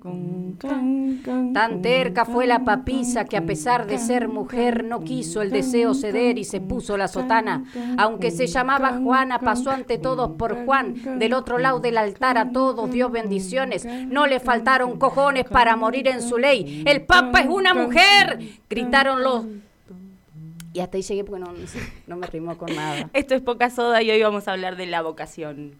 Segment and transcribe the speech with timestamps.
[0.00, 5.94] Tan terca fue la papisa que a pesar de ser mujer no quiso el deseo
[5.94, 7.64] ceder y se puso la sotana.
[7.96, 11.18] Aunque se llamaba Juana, pasó ante todos por Juan.
[11.18, 13.84] Del otro lado del altar a todos dio bendiciones.
[13.84, 16.84] No le faltaron cojones para morir en su ley.
[16.86, 18.38] El papa es una mujer,
[18.68, 19.46] gritaron los...
[20.72, 21.52] Y hasta ahí llegué porque no,
[22.06, 23.10] no me rimó con nada.
[23.14, 25.74] Esto es poca soda y hoy vamos a hablar de la vocación.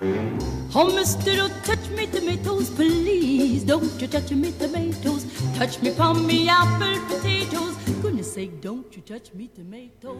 [0.00, 3.64] Oh, mister, don't touch me tomatoes, please.
[3.64, 5.24] Don't you touch me tomatoes.
[5.58, 7.74] Touch me palm me apple potatoes.
[8.02, 10.18] Goodness sake, don't you touch me tomatoes.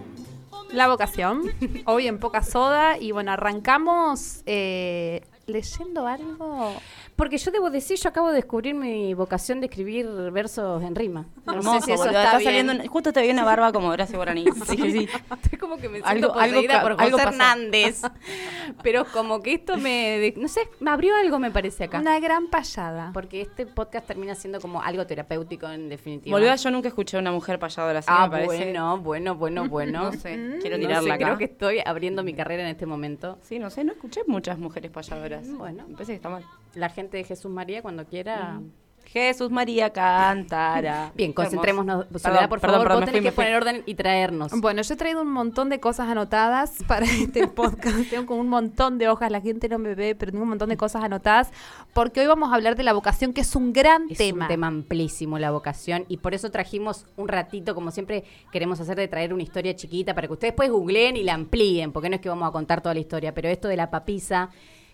[0.50, 1.52] Oh, La vocación,
[1.84, 2.97] hoy en poca soda.
[2.98, 6.72] Y bueno, arrancamos eh, leyendo algo.
[7.16, 11.27] Porque yo debo decir, yo acabo de descubrir mi vocación de escribir versos en rima.
[11.47, 12.66] No Hermoso, sé si eso boluda, está, está bien.
[12.66, 14.45] saliendo, justo te vi una barba como Horacio Guaraní.
[14.66, 15.09] Sí, sí, sí.
[15.42, 17.23] Estoy como que me siento Algo- algo poseída por José.
[17.23, 18.02] Hernández.
[18.83, 22.01] Pero como que esto me, no sé, me abrió algo me parece acá.
[22.01, 23.11] Una gran payada.
[23.12, 26.36] Porque este podcast termina siendo como algo terapéutico en definitiva.
[26.36, 28.64] Boluda, yo nunca escuché a una mujer payadora así, ah, me parece.
[28.64, 30.03] bueno, bueno, bueno, bueno.
[30.11, 31.25] No sé, quiero No tirarla sé, acá.
[31.27, 33.39] Creo que estoy abriendo mi carrera en este momento.
[33.42, 35.48] Sí, no sé, no escuché muchas mujeres payadoras.
[35.48, 35.84] Bueno.
[35.89, 36.45] me parece que está mal.
[36.77, 38.60] La gente de Jesús María, cuando quiera.
[39.06, 41.12] Jesús María cantara.
[41.16, 42.06] Bien, concentrémonos.
[42.16, 44.52] Soledad, Perdón, por perdón, favor, perdón, vos tenés que poner orden y traernos.
[44.60, 48.10] Bueno, yo he traído un montón de cosas anotadas para este podcast.
[48.10, 50.68] tengo como un montón de hojas, la gente no me ve, pero tengo un montón
[50.68, 51.50] de cosas anotadas
[51.94, 54.46] porque hoy vamos a hablar de la vocación, que es un gran Es tema.
[54.46, 58.96] un tema amplísimo la vocación y por eso trajimos un ratito, como siempre queremos hacer,
[58.98, 62.16] de traer una historia chiquita para que ustedes después googleen y la amplíen, porque no
[62.16, 64.50] es que vamos a contar toda la historia, pero esto de la papisa,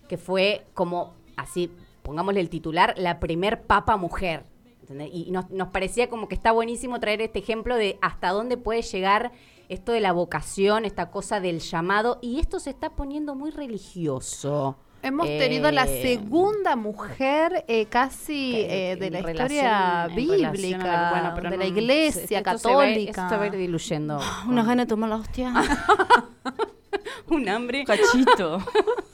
[0.07, 4.45] que fue como así, pongámosle el titular, la primer papa mujer.
[4.81, 5.09] ¿entendés?
[5.13, 8.81] Y nos, nos parecía como que está buenísimo traer este ejemplo de hasta dónde puede
[8.81, 9.31] llegar
[9.69, 14.75] esto de la vocación, esta cosa del llamado, y esto se está poniendo muy religioso.
[15.01, 20.77] Hemos tenido la Eh, segunda mujer eh, casi que- eh, de la relación- historia bíblica,
[20.77, 23.09] la- bueno, pero de no- la iglesia esto se va- católica.
[23.11, 24.19] esto se va a ir diluyendo.
[24.47, 25.53] Unas ganas de tomar la hostia.
[27.29, 27.83] un hambre.
[27.85, 28.59] Cachito.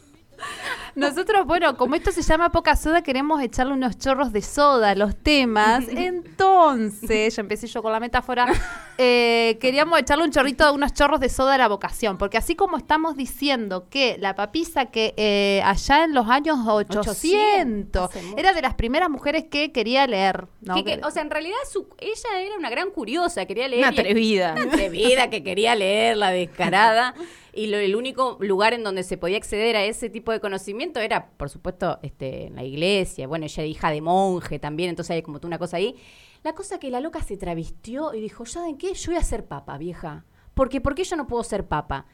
[0.95, 4.95] Nosotros, bueno, como esto se llama poca soda, queremos echarle unos chorros de soda a
[4.95, 5.85] los temas.
[5.89, 8.47] Entonces, ya empecé yo con la metáfora,
[8.97, 12.17] eh, queríamos echarle un chorrito de unos chorros de soda a la vocación.
[12.17, 17.07] Porque así como estamos diciendo que la papisa que eh, allá en los años 800,
[17.07, 18.38] 800, hace mucho.
[18.38, 20.47] era de las primeras mujeres que quería leer.
[20.61, 20.75] ¿no?
[20.75, 23.85] Que- que- o sea, en realidad su- ella era una gran curiosa, quería leer.
[23.85, 24.53] Una y- atrevida.
[24.53, 27.13] Una atrevida que quería leer, la descarada.
[27.53, 30.99] Y lo- el único lugar en donde se podía acceder a ese tipo de conocimiento
[30.99, 33.27] era, por supuesto, este, en la iglesia.
[33.27, 35.95] Bueno, ella era hija de monje también, entonces hay como tú una cosa ahí.
[36.43, 38.93] La cosa que la loca se travistió y dijo, ¿saben qué?
[38.93, 40.25] Yo voy a ser papa, vieja.
[40.53, 42.05] Porque, ¿Por qué yo no puedo ser papa?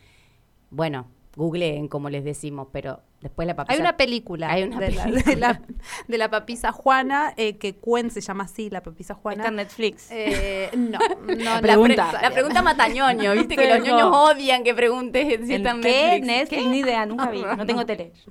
[0.69, 3.74] Bueno, googleen, como les decimos, pero después la papisa...
[3.74, 5.24] Hay una película, Hay una de, la, película.
[5.34, 5.62] de la-
[6.08, 9.44] de la papisa Juana, eh, que Cuen se llama así, la papisa Juana.
[9.44, 10.08] Está en Netflix.
[10.12, 12.09] Eh, no, no, La no pregunta.
[12.12, 15.72] pre- La pregunta mata ñoño, viste que los ñoños odian que preguntes si ¿En está
[15.72, 16.19] en qué?
[16.22, 16.28] Netflix.
[16.28, 17.41] Netflix, ni idea, nunca vi.
[17.44, 18.13] No tengo tele.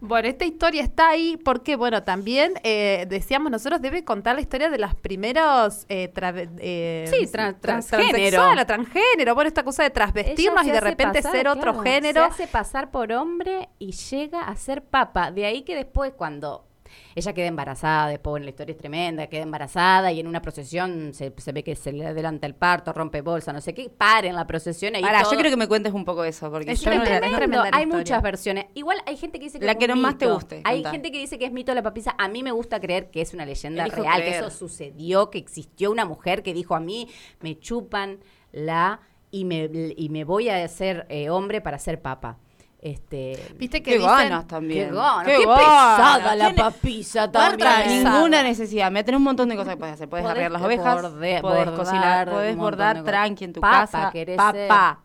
[0.00, 4.70] Bueno, esta historia está ahí porque, bueno, también eh, decíamos nosotros debe contar la historia
[4.70, 6.12] de los primeros eh,
[6.60, 8.10] eh, Sí, tra- trans- transgénero.
[8.12, 12.26] transexual, transgénero, bueno, esta cosa de transvestirnos y de repente pasar, ser otro género.
[12.26, 15.30] Se hace pasar por hombre y llega a ser papa.
[15.30, 16.64] De ahí que después cuando
[17.14, 21.34] ella queda embarazada, después la historia es tremenda, queda embarazada y en una procesión se,
[21.36, 24.46] se ve que se le adelanta el parto, rompe bolsa, no sé qué, paren la
[24.46, 25.32] procesión ahí todo.
[25.32, 28.22] yo quiero que me cuentes un poco eso, porque Es yo no la- Hay muchas
[28.22, 28.66] versiones.
[28.74, 30.34] Igual hay gente que dice que La es que un más te mito.
[30.36, 30.90] guste, Hay contá.
[30.92, 32.14] gente que dice que es mito la papisa.
[32.16, 34.32] A mí me gusta creer que es una leyenda Elijo real, creer.
[34.32, 37.06] que eso sucedió, que existió una mujer que dijo a mí
[37.40, 38.20] me chupan
[38.52, 42.38] la y me, y me voy a hacer eh, hombre para ser papa.
[42.80, 44.90] Este, Viste que Qué dicen, ganas también.
[45.24, 48.04] Qué pesada la papisa también.
[48.04, 48.90] ninguna necesidad.
[48.92, 50.08] Me tenés un montón de cosas que puedes hacer.
[50.08, 54.10] Puedes arreglar las ovejas, podés bordar, cocinar, podés bordar tranqui en tu Papa, casa.
[54.12, 55.00] querés Papá.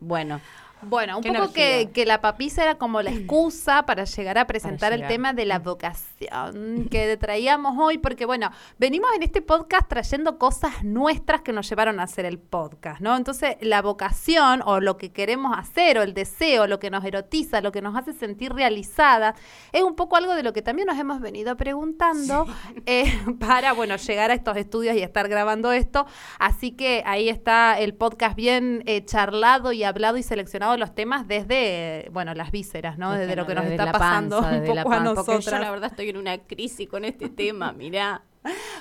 [0.00, 0.40] Bueno,
[0.82, 4.92] Bueno, un poco que, que la papisa era como la excusa para llegar a presentar
[4.92, 10.38] el tema de la vocación que traíamos hoy, porque bueno, venimos en este podcast trayendo
[10.38, 13.16] cosas nuestras que nos llevaron a hacer el podcast, ¿no?
[13.16, 17.60] Entonces, la vocación o lo que queremos hacer o el deseo, lo que nos erotiza,
[17.60, 19.34] lo que nos hace sentir realizada,
[19.72, 22.46] es un poco algo de lo que también nos hemos venido preguntando
[22.86, 26.06] eh, para, bueno, llegar a estos estudios y estar grabando esto.
[26.38, 31.26] Así que ahí está el podcast bien eh, charlado y hablado y seleccionado los temas
[31.28, 33.12] desde, bueno, las vísceras, ¿no?
[33.12, 35.44] Desde lo que nos está pasando panza, un desde la poco a nosotras.
[35.44, 38.22] Yo la verdad estoy en una crisis con este tema, mirá.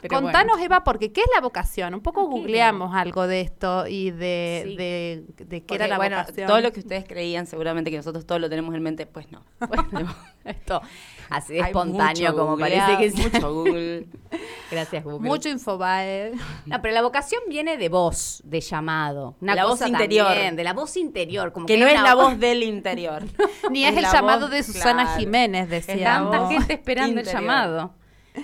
[0.02, 0.66] Pero Contanos, bueno.
[0.66, 1.94] Eva, porque ¿qué es la vocación?
[1.94, 2.42] Un poco ¿Qué es?
[2.42, 4.76] googleamos algo de esto y de, Sí.
[4.76, 6.48] de, de qué Porque, era la bueno, vocación.
[6.48, 9.44] todo lo que ustedes creían, seguramente que nosotros todos lo tenemos en mente, pues no.
[9.92, 10.16] Bueno,
[10.46, 10.82] esto
[11.32, 13.34] así de espontáneo como googlear, parece que es.
[13.34, 14.08] Mucho Google.
[14.72, 15.28] Gracias, Google.
[15.30, 16.34] Mucho infobae.
[16.66, 19.36] No, pero la vocación viene de voz, de llamado.
[19.42, 20.28] Una La voz cosa interior.
[20.28, 21.52] también, de la voz interior.
[21.52, 23.24] Como que no hay es la voz del interior.
[23.72, 25.20] Ni es, el la llamado voz, de Susana claro.
[25.20, 26.06] Jiménez, Es decía.
[26.06, 27.42] tanta gente esperando el Interior.
[27.42, 27.94] llamado.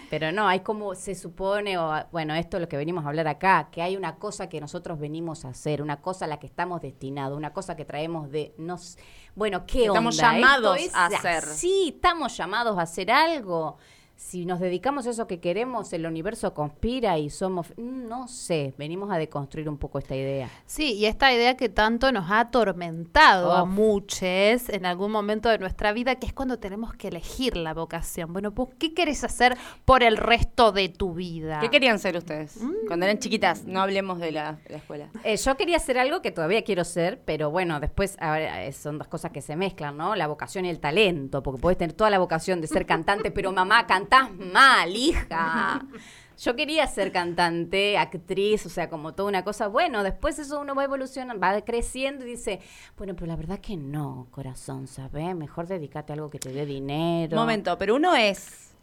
[0.09, 3.27] Pero no, hay como se supone, o bueno, esto es lo que venimos a hablar
[3.27, 6.47] acá, que hay una cosa que nosotros venimos a hacer, una cosa a la que
[6.47, 8.97] estamos destinados, una cosa que traemos de, nos,
[9.35, 10.33] bueno, ¿qué Estamos onda?
[10.33, 11.43] llamados ¿Esto es a hacer.
[11.45, 13.77] Sí, estamos llamados a hacer algo.
[14.17, 18.73] Si nos dedicamos a eso que queremos, el universo conspira y somos, mm, no sé,
[18.77, 20.49] venimos a deconstruir un poco esta idea.
[20.65, 25.59] Sí, y esta idea que tanto nos ha atormentado a muchos en algún momento de
[25.59, 28.33] nuestra vida, que es cuando tenemos que elegir la vocación.
[28.33, 31.59] Bueno, pues, ¿qué quieres hacer por el resto de tu vida?
[31.59, 32.61] ¿Qué querían ser ustedes?
[32.61, 32.87] Mm.
[32.87, 35.09] Cuando eran chiquitas, no hablemos de la, de la escuela.
[35.23, 38.97] Eh, yo quería hacer algo que todavía quiero ser, pero bueno, después ahora, eh, son
[38.97, 40.15] dos cosas que se mezclan, ¿no?
[40.15, 43.51] La vocación y el talento, porque puedes tener toda la vocación de ser cantante, pero
[43.51, 45.81] mamá, cantás mal, hija.
[46.39, 49.67] Yo quería ser cantante, actriz, o sea, como toda una cosa.
[49.69, 52.59] Bueno, después eso uno va evolucionando, va creciendo y dice,
[52.95, 55.35] bueno, pero la verdad que no, corazón, ¿sabes?
[55.35, 57.35] Mejor dedícate a algo que te dé dinero.
[57.35, 58.75] Momento, pero uno es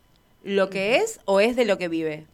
[0.42, 2.26] lo que es o es de lo que vive.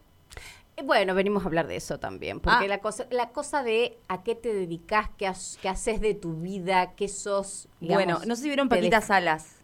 [0.75, 2.67] Eh, Bueno, venimos a hablar de eso también, porque Ah.
[2.67, 6.33] la cosa la cosa de a qué te dedicas, qué, has- qué haces de tu
[6.33, 7.67] vida, qué sos.
[7.79, 9.60] digamos, bueno, no sé si vieron Paquita Salas.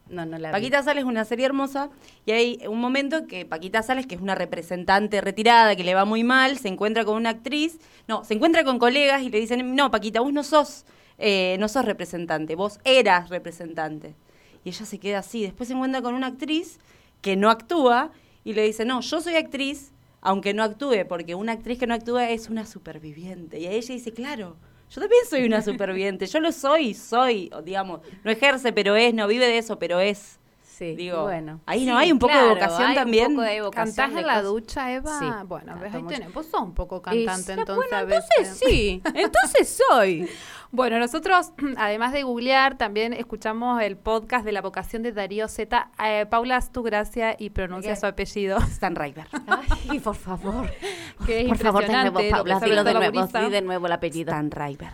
[0.52, 1.90] Paquita Salas es una serie hermosa
[2.26, 6.06] y hay un momento que Paquita Salas, que es una representante retirada, que le va
[6.06, 9.76] muy mal, se encuentra con una actriz, no, se encuentra con colegas y le dicen,
[9.76, 10.86] no, Paquita, vos no sos,
[11.18, 14.16] eh, no sos representante, vos eras representante.
[14.64, 16.80] Y ella se queda así, después se encuentra con una actriz
[17.22, 18.12] que no actúa
[18.44, 21.94] y le dice, no, yo soy actriz, aunque no actúe, porque una actriz que no
[21.94, 23.60] actúa es una superviviente.
[23.60, 24.58] Y ella dice, claro,
[24.90, 29.28] yo también soy una superviviente, yo lo soy, soy, digamos, no ejerce, pero es, no
[29.28, 30.40] vive de eso, pero es.
[30.64, 31.60] Sí, Digo, bueno.
[31.66, 33.28] ahí Sí, no hay un poco de vocación hay también.
[33.32, 34.46] Un poco de vocación ¿Cantás de en la cosas.
[34.50, 35.20] ducha, Eva?
[35.20, 36.32] Sí, Bueno, ves, ahí tenés.
[36.32, 37.76] Vos sos un poco cantante, entonces.
[37.76, 38.30] bueno, a veces.
[38.38, 40.30] entonces sí, entonces soy.
[40.72, 45.92] Bueno, nosotros, además de googlear, también escuchamos el podcast de la vocación de Darío Z.
[46.04, 48.00] Eh, Paula, haz tu gracia y pronuncia Ok.
[48.00, 48.58] su apellido.
[48.70, 49.28] Stan River.
[49.90, 50.70] Ay, por favor.
[51.26, 54.32] Que es por favor, de nuevo, Paula, dilo de nuevo, di de nuevo el apellido.
[54.32, 54.90] Stan River.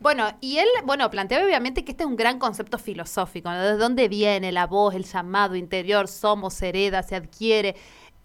[0.00, 3.60] Bueno, y él, bueno, plantea obviamente que este es un gran concepto filosófico, ¿no?
[3.60, 7.76] ¿De dónde viene la voz, el llamado interior, somos, hereda, se adquiere?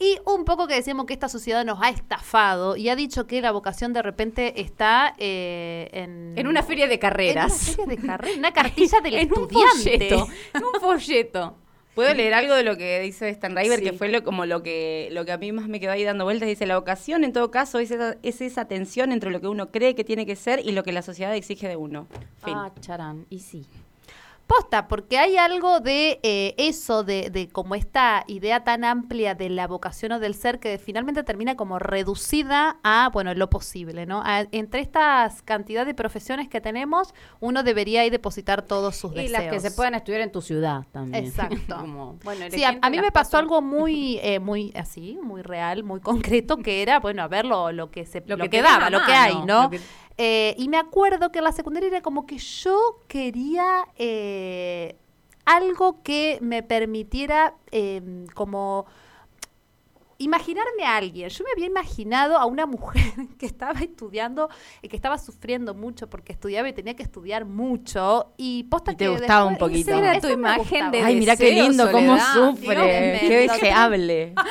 [0.03, 3.41] Y un poco que decíamos que esta sociedad nos ha estafado y ha dicho que
[3.41, 6.33] la vocación de repente está eh, en...
[6.37, 7.69] En una feria de En carreras.
[7.69, 10.09] una feria de carreras, una cartilla del en un estudiante.
[10.09, 10.27] folleto.
[10.55, 11.57] En un folleto.
[11.95, 13.85] ¿Puedo leer algo de lo que dice Stan River, Sí.
[13.85, 16.23] que fue lo, como lo que, lo que a mí más me quedó ahí dando
[16.23, 16.49] vueltas?
[16.49, 19.69] Dice, la vocación en todo caso es esa, es esa tensión entre lo que uno
[19.71, 22.07] cree que tiene que ser y lo que la sociedad exige de uno.
[22.43, 22.55] Fin.
[22.57, 23.67] Ah, charán, y sí.
[24.47, 29.49] Posta, porque hay algo de eh, eso, de, de como esta idea tan amplia de
[29.49, 34.21] la vocación o del ser que finalmente termina como reducida a, bueno, lo posible, ¿no?
[34.23, 39.15] A- entre estas cantidad de profesiones que tenemos, uno debería ahí depositar todos sus Y
[39.15, 39.31] deseos.
[39.31, 41.25] las que se puedan estudiar en tu ciudad también.
[41.25, 41.75] Exacto.
[41.79, 45.41] Como, bueno, Sí, a, a mí me pasó cosas- algo muy, eh, muy así, muy
[45.41, 48.49] real, muy concreto, que era, bueno, a ver lo, lo que se, Lo lo que
[48.49, 49.63] que, daba, lo que hay, ¿no?
[49.63, 49.79] lo que-
[50.15, 53.65] Eh, y me acuerdo que en la secundaria era como que yo quería
[53.97, 54.32] eh,
[55.45, 58.85] algo que me permitiera eh, como
[60.17, 61.29] imaginarme a alguien.
[61.29, 63.03] Yo me había imaginado a una mujer
[63.39, 64.49] que estaba estudiando,
[64.81, 68.33] y que estaba sufriendo mucho porque estudiaba y tenía que estudiar mucho.
[68.37, 69.91] Y posta Y te que gustaba un poquito.
[69.91, 73.19] Esa era tu imagen de Ay, mira qué lindo cómo sufre.
[73.19, 74.33] Dios Qué deseable.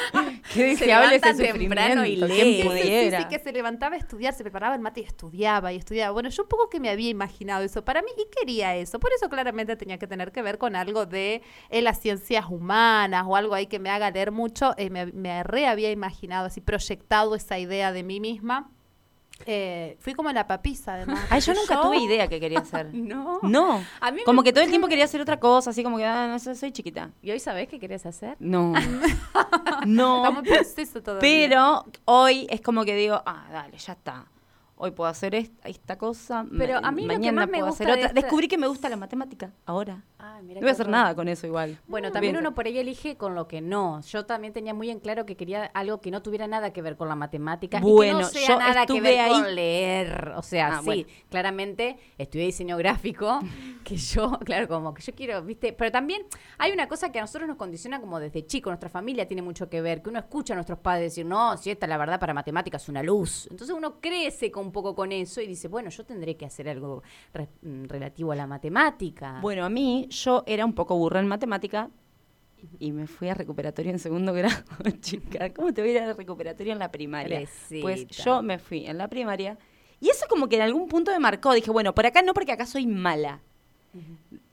[0.54, 2.26] Qué deseable ese temprano y sufrimiento.
[2.26, 2.32] lee.
[2.34, 3.22] ¿Quién Sí, sí, pudiera?
[3.22, 6.12] sí, que se levantaba a estudiar, se preparaba el mate y estudiaba y estudiaba.
[6.12, 8.98] Bueno, yo un poco que me había imaginado eso para mí y quería eso.
[9.00, 13.24] Por eso claramente tenía que tener que ver con algo de eh, las ciencias humanas
[13.26, 14.74] o algo ahí que me haga leer mucho.
[14.76, 18.68] Eh, me, me re había imaginado, así proyectado esa idea de mí misma.
[19.46, 21.20] Eh, fui como la papisa, además.
[21.28, 22.94] Ay, yo nunca tuve idea que quería hacer.
[22.94, 23.40] No.
[23.42, 23.84] No.
[24.00, 26.04] A mí me- Como que todo el tiempo quería hacer otra cosa, así como que,
[26.04, 27.10] ah, no sé, soy chiquita.
[27.22, 28.36] ¿Y hoy sabés qué querés hacer?
[28.40, 28.72] No.
[29.86, 30.30] No.
[30.32, 31.20] muy proceso todavía.
[31.20, 34.26] Pero hoy es como que digo, ah, dale, ya está.
[34.82, 37.66] Hoy puedo hacer est- esta cosa, Pero ma- a mí lo que mañana me puedo
[37.68, 38.08] gusta hacer otra.
[38.08, 40.04] esta- Descubrí que me gusta la matemática ahora.
[40.18, 40.90] Ah, No voy a hacer horror.
[40.90, 41.78] nada con eso igual.
[41.86, 44.00] Bueno, también uno por ahí elige con lo que no.
[44.02, 46.96] Yo también tenía muy en claro que quería algo que no tuviera nada que ver
[46.96, 49.30] con la matemática y que Bueno, no sea yo nada que ver ahí.
[49.32, 50.32] con leer.
[50.36, 51.04] O sea, Ah, sí, bueno.
[51.28, 53.40] claramente estudié diseño gráfico,
[53.84, 55.72] que yo, claro, como que yo quiero, ¿viste?
[55.72, 56.22] Pero también
[56.58, 59.68] hay una cosa que a nosotros nos condiciona como desde chico, nuestra familia tiene mucho
[59.68, 62.34] que ver, que uno escucha a nuestros padres decir, no, si esta la verdad para
[62.34, 63.48] matemáticas es una luz.
[63.50, 66.66] Entonces uno crece con un poco con eso y dice, bueno, yo tendré que hacer
[66.66, 67.02] algo
[67.34, 69.38] re- mm, relativo a la matemática.
[69.42, 71.90] Bueno, a mí yo era un poco burra en matemática
[72.78, 74.62] y me fui a recuperatorio en segundo grado,
[75.02, 75.52] chica.
[75.52, 77.40] ¿Cómo te voy a ir a recuperatorio en la primaria?
[77.82, 79.58] Pues yo me fui en la primaria
[80.00, 81.52] y eso como que en algún punto me marcó.
[81.52, 83.40] Dije, bueno, por acá no porque acá soy mala.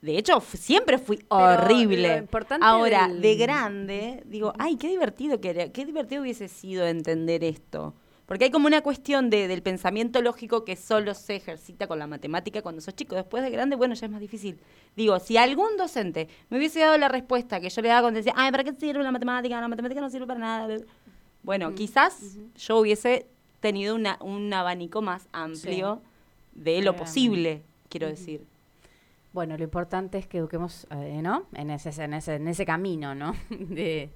[0.01, 2.09] De hecho, siempre fui horrible.
[2.67, 7.45] Ahora, del- de grande, digo, ay, qué divertido que era- qué divertido hubiese sido entender
[7.45, 7.93] esto.
[8.29, 12.07] Porque hay como una cuestión de, del pensamiento lógico que solo se ejercita con la
[12.07, 13.15] matemática cuando sos chico.
[13.15, 14.59] Después de grande, bueno, ya es más difícil.
[14.95, 18.33] Digo, si algún docente me hubiese dado la respuesta que yo le daba cuando decía,
[18.37, 19.59] ay, ¿para qué sirve la matemática?
[19.59, 20.77] La matemática no sirve para nada.
[21.43, 23.25] Bueno, quizás yo hubiese
[23.59, 26.01] tenido una, un abanico más amplio
[26.53, 26.99] de lo Claramente.
[27.03, 28.43] posible, quiero decir.
[29.33, 31.45] Bueno, lo importante es que eduquemos, eh, ¿no?
[31.53, 33.35] En ese, en ese, en ese camino, ¿no?
[33.49, 34.09] De,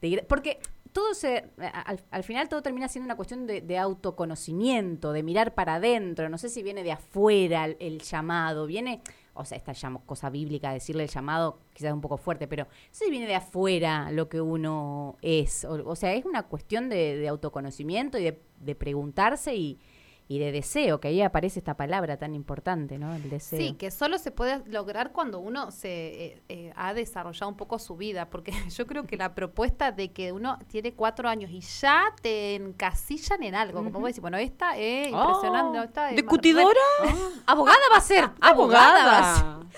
[0.00, 0.58] de ir- porque
[0.94, 5.52] todo se, a- al, al final todo termina siendo una cuestión de, autoconocimiento, de mirar
[5.54, 6.28] para adentro.
[6.28, 9.02] No sé si viene de afuera el, llamado, viene,
[9.34, 13.06] o sea, esta llamo, cosa bíblica, decirle el llamado quizás un poco fuerte, pero sé
[13.06, 15.64] si viene de afuera lo que uno es.
[15.64, 19.80] O, o sea, es una cuestión de, de autoconocimiento y de, de preguntarse y,
[20.26, 23.14] y de deseo, que ahí aparece esta palabra tan importante, ¿no?
[23.14, 23.58] El deseo.
[23.58, 25.88] Sí, que solo se puede lograr cuando uno se
[26.24, 30.12] eh, eh, ha desarrollado un poco su vida, porque yo creo que la propuesta de
[30.12, 34.38] que uno tiene cuatro años y ya te encasillan en algo, como vos decís, bueno,
[34.38, 36.80] esta es Oh, impresionante, esta es ¿Discutidora?
[37.46, 39.44] Abogada va a ser, abogada va a ser.
[39.44, 39.60] Abogada.
[39.64, 39.72] Yo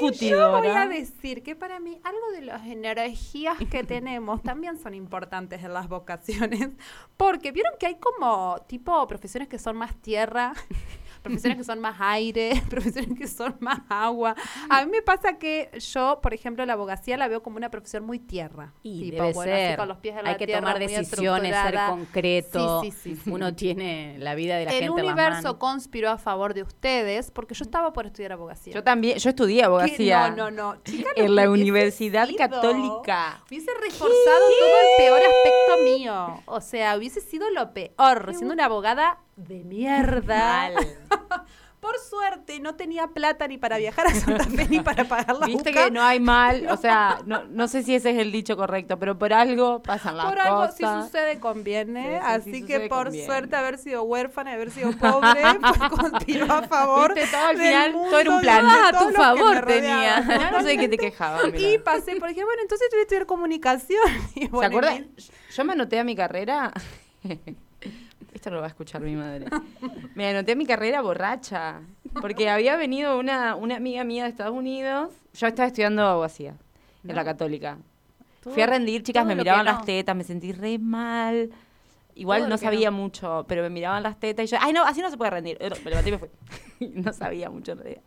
[0.00, 0.86] voy a Discutidora.
[0.88, 5.88] decir que para mí algo de las energías que tenemos también son importantes en las
[5.88, 6.70] vocaciones,
[7.16, 10.52] porque vieron que hay como tipo profesiones que son más tierra,
[11.22, 14.34] profesiones que son más aire, profesiones que son más agua.
[14.68, 18.04] A mí me pasa que yo, por ejemplo, la abogacía la veo como una profesión
[18.04, 18.72] muy tierra.
[18.82, 19.76] Y Tipo, debe bueno, así ser.
[19.78, 22.80] con los pies en Hay la que tierra, tomar decisiones, ser concreto.
[22.82, 23.30] Sí, sí, sí.
[23.30, 27.30] Uno tiene la vida de la El gente las universo conspiró a favor de ustedes
[27.30, 28.72] porque yo estaba por estudiar abogacía.
[28.74, 29.64] Yo también, yo estudié ¿Qué?
[29.64, 30.30] abogacía.
[30.30, 30.82] No, no, no.
[30.82, 32.38] Chica, En la Universidad sido.
[32.38, 33.42] Católica.
[33.48, 34.12] Hubiese reforzado
[34.58, 36.42] todo el peor aspecto mío.
[36.46, 40.70] O sea, hubiese sido lo peor, siendo una abogada de mierda.
[40.74, 40.74] Mal.
[41.82, 45.46] Por suerte, no tenía plata ni para viajar a Santa Fe ni para pagar la
[45.46, 45.84] Viste UCA.
[45.86, 49.00] que no hay mal, o sea, no, no sé si ese es el dicho correcto,
[49.00, 51.06] pero por algo pasan las Por algo, si cosas.
[51.06, 52.04] sucede, conviene.
[52.04, 53.26] Sí, sí, Así que sucede, por conviene.
[53.26, 57.14] suerte, haber sido huérfana y haber sido pobre, pues conspiró a favor.
[57.16, 58.64] Viste, todo al final, todo era un plan.
[58.64, 60.50] a tu favor tenía.
[60.52, 61.42] No sé qué te quejabas.
[61.58, 64.02] Y pasé, por ejemplo, bueno, entonces tuve que estudiar comunicación.
[64.36, 65.10] Y ¿Se acuerdan?
[65.52, 66.72] Yo me anoté a mi carrera.
[68.42, 69.46] Esto no lo va a escuchar mi madre.
[70.16, 71.80] Me anoté a mi carrera borracha.
[72.20, 75.12] Porque había venido una, una amiga mía de Estados Unidos.
[75.34, 76.56] Yo estaba estudiando abogacía
[77.06, 77.78] en la Católica.
[78.40, 79.70] Todo- Fui a rendir, chicas, me miraban no.
[79.70, 81.50] las tetas, me sentí re mal.
[82.16, 82.96] Igual Todo no sabía no.
[82.96, 85.56] mucho, pero me miraban las tetas y yo, ay no, así no se puede rendir.
[85.60, 86.28] Eh, Me levanté y me fui.
[86.94, 88.02] no sabía mucho en realidad.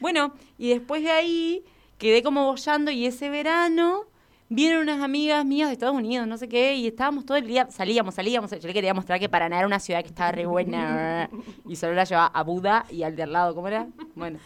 [0.00, 1.64] Bueno, y después de ahí
[1.96, 4.02] quedé como bollando y ese verano
[4.48, 7.68] vieron unas amigas mías de Estados Unidos, no sé qué, y estábamos todo el día,
[7.70, 8.50] salíamos, salíamos.
[8.50, 11.28] Yo le quería mostrar que Paraná era una ciudad que estaba re buena.
[11.68, 13.86] y solo la llevaba a Buda y al de al lado, ¿cómo era?
[14.14, 14.38] Bueno.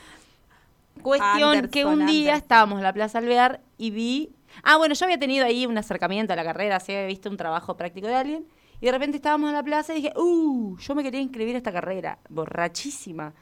[1.02, 2.42] Cuestión que un día Anderson.
[2.42, 4.30] estábamos en la Plaza Alvear y vi.
[4.62, 7.36] Ah, bueno, yo había tenido ahí un acercamiento a la carrera, así había visto un
[7.36, 8.46] trabajo práctico de alguien.
[8.80, 10.76] Y de repente estábamos en la plaza y dije, ¡uh!
[10.76, 13.32] Yo me quería inscribir a esta carrera, borrachísima.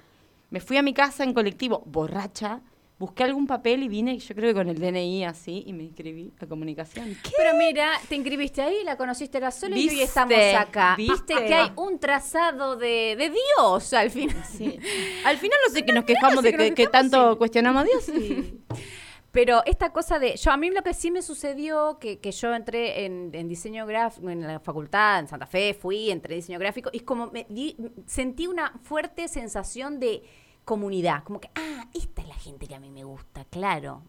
[0.51, 2.61] Me fui a mi casa en colectivo, borracha.
[3.01, 6.35] Busqué algún papel y vine, yo creo que con el DNI así, y me inscribí
[6.39, 7.17] a comunicación.
[7.23, 7.31] ¿Qué?
[7.35, 10.97] Pero mira, te inscribiste ahí, la conociste era sola y estamos acá.
[10.99, 11.47] Viste ¿Viste?
[11.47, 14.37] que hay un trazado de, de Dios al final.
[14.45, 14.79] Sí.
[15.25, 17.39] Al final no sé que nos quejamos de que tanto sí.
[17.39, 18.05] cuestionamos a Dios.
[19.33, 20.37] Pero esta cosa de.
[20.37, 23.87] Yo, a mí lo que sí me sucedió, que, que yo entré en, en diseño
[23.87, 27.29] gráfico, en la facultad, en Santa Fe, fui, entré en diseño gráfico, y es como
[27.31, 27.77] me di-
[28.07, 30.23] sentí una fuerte sensación de
[30.71, 31.25] comunidad.
[31.25, 34.03] Como que, ah, esta es la gente que a mí me gusta, claro.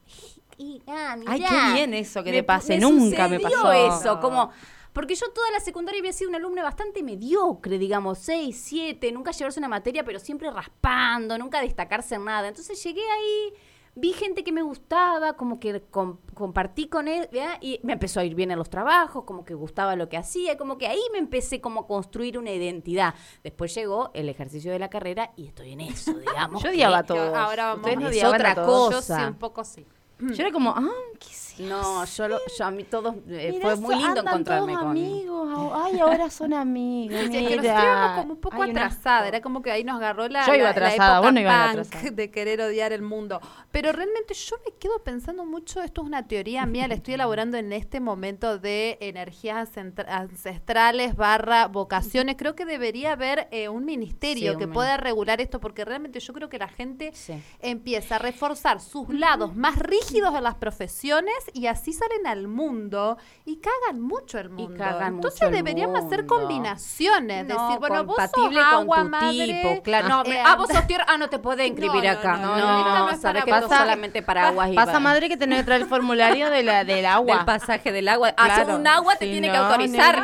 [0.58, 2.77] Y, ah, Ay, qué bien eso que Me- te pase.
[2.77, 3.72] Nunca me pasó.
[3.72, 4.51] eso, como.
[4.94, 9.32] Porque yo toda la secundaria había sido una alumna bastante mediocre, digamos, 6, 7, nunca
[9.32, 12.48] llevarse una materia, pero siempre raspando, nunca destacarse en nada.
[12.50, 13.53] Entonces llegué ahí
[13.95, 17.57] vi gente que me gustaba, como que com- compartí con él, ¿verdad?
[17.62, 20.57] y me empezó a ir bien en los trabajos, como que gustaba lo que hacía,
[20.57, 23.13] como que ahí me empecé como a construir una identidad.
[23.43, 26.62] Después llegó el ejercicio de la carrera y estoy en eso, digamos.
[26.63, 27.36] Yo odiaba a todos.
[27.36, 28.95] ahora vamos a- Es otra a todos.
[28.95, 29.17] cosa.
[29.19, 29.86] Yo sí, un poco sí.
[30.19, 30.88] Yo era como, ah,
[31.19, 34.79] ¿qué No, yo, lo- yo a mí todos, eh, fue muy lindo andan encontrarme todos
[34.84, 35.72] con amigos.
[35.75, 37.17] Ay, ahora son amigos.
[37.20, 37.84] Sí, es que nosotros mira.
[37.84, 40.58] íbamos como un poco Ay, atrasada, era como que ahí nos agarró la, Yo iba
[40.58, 42.12] la- la atrasada, época vos no punk atrasada.
[42.12, 43.39] de querer odiar el mundo.
[43.72, 47.58] Pero realmente yo me quedo pensando mucho, esto es una teoría mía, la estoy elaborando
[47.58, 49.70] en este momento de energías
[50.08, 52.36] ancestrales barra vocaciones.
[52.38, 56.20] Creo que debería haber eh, un ministerio Sí, que un pueda regular esto, porque realmente
[56.20, 57.41] yo creo que la gente Sí.
[57.60, 63.17] empieza a reforzar sus lados más rígidos en las profesiones y así salen al mundo
[63.45, 64.77] y cagan mucho el mundo.
[64.77, 69.05] cagan Entonces mucho el deberíamos hacer combinaciones, No, decir, bueno, vos sos compatible agua, con
[69.05, 70.07] tu madre, tipo, claro.
[70.10, 72.38] No, eh, ah, vos sos tierra, ah, no te podés inscribir No, no, acá.
[72.38, 73.79] no, No, no, esta no es sabés para que pasar.
[73.79, 77.05] solamente para aguas y Pasa madre que tenés que traer el formulario de la, del
[77.05, 77.38] agua.
[77.38, 78.29] del pasaje del agua.
[78.38, 78.75] Hacer Claro.
[78.79, 80.24] un agua te Si tiene que autorizar.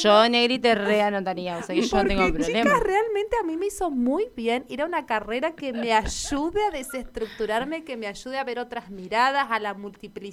[0.00, 1.58] Yo, Negri, te reanotaría.
[1.58, 2.62] O sea, que yo no Porque, tengo problema.
[2.70, 6.64] chicas, realmente a mí me hizo muy bien ir a una carrera que me ayude
[6.66, 10.23] a desestructurarme, que me ayude a ver otras miradas, a la multiplicidad,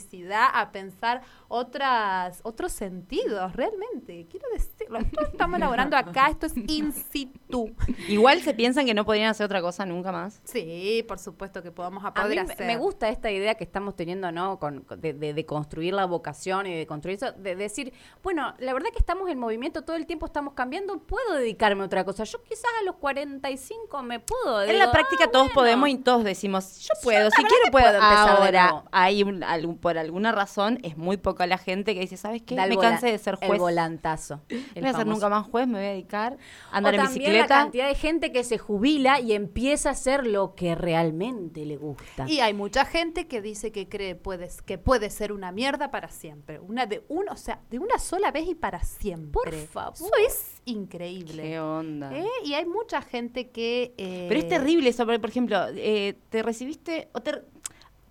[0.54, 4.28] a pensar otras otros sentidos, realmente.
[4.30, 7.72] Quiero decirlo, esto estamos elaborando acá, esto es in situ.
[8.08, 10.42] Igual se piensan que no podrían hacer otra cosa nunca más.
[10.44, 12.68] Sí, por supuesto que podamos a A mí poder me- hacer.
[12.68, 14.60] me gusta esta idea que estamos teniendo, ¿no?
[14.60, 17.94] Con, de, de- de construir la vocación y de construir eso, de decir,
[18.24, 21.86] bueno, la verdad que estamos en movimiento todo el tiempo, estamos cambiando, puedo dedicarme a
[21.86, 22.24] otra cosa.
[22.24, 24.62] Yo quizás a los 45 me puedo.
[24.64, 25.56] En digo, la práctica ah, todos bueno.
[25.56, 27.86] podemos y todos decimos, yo puedo, si quiero puedo.
[27.86, 28.88] puedo empezar de Ahora, nuevo.
[28.92, 32.56] hay un- algún- por alguna razón, es muy poca la gente que dice, ¿sabes qué?
[32.56, 33.60] Da el Me cansé de ser El juez.
[33.60, 34.42] volantazo.
[34.50, 36.38] No el voy a ser nunca más juez, me voy a dedicar
[36.72, 37.48] a O andar en también la bicicleta.
[37.64, 42.26] cantidad de gente que se jubila y empieza a hacer lo que realmente le gusta.
[42.30, 46.10] Y hay mucha gente que dice que cree puedes, que puede ser una mierda para
[46.10, 46.60] siempre.
[46.60, 49.32] Una de uno, o sea, de una sola vez y para siempre.
[49.32, 49.94] Por favor.
[49.96, 51.44] Eso es increíble.
[51.44, 52.16] ¿Qué onda?
[52.16, 52.26] ¿Eh?
[52.46, 53.94] Y hay mucha gente que...
[53.98, 57.42] eh, Pero es terrible eso, porque, por ejemplo, eh, te recibiste o te...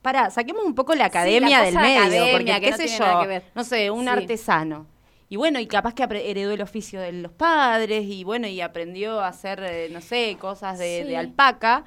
[0.03, 2.89] Pará, saquemos un poco la academia la del medio, academia, porque que qué no sé
[2.89, 4.87] yo, no sé, un artesano.
[5.29, 9.21] Y bueno, y capaz que heredó el oficio de los padres y bueno, y aprendió
[9.21, 11.85] a hacer, eh, no sé, cosas de, alpaca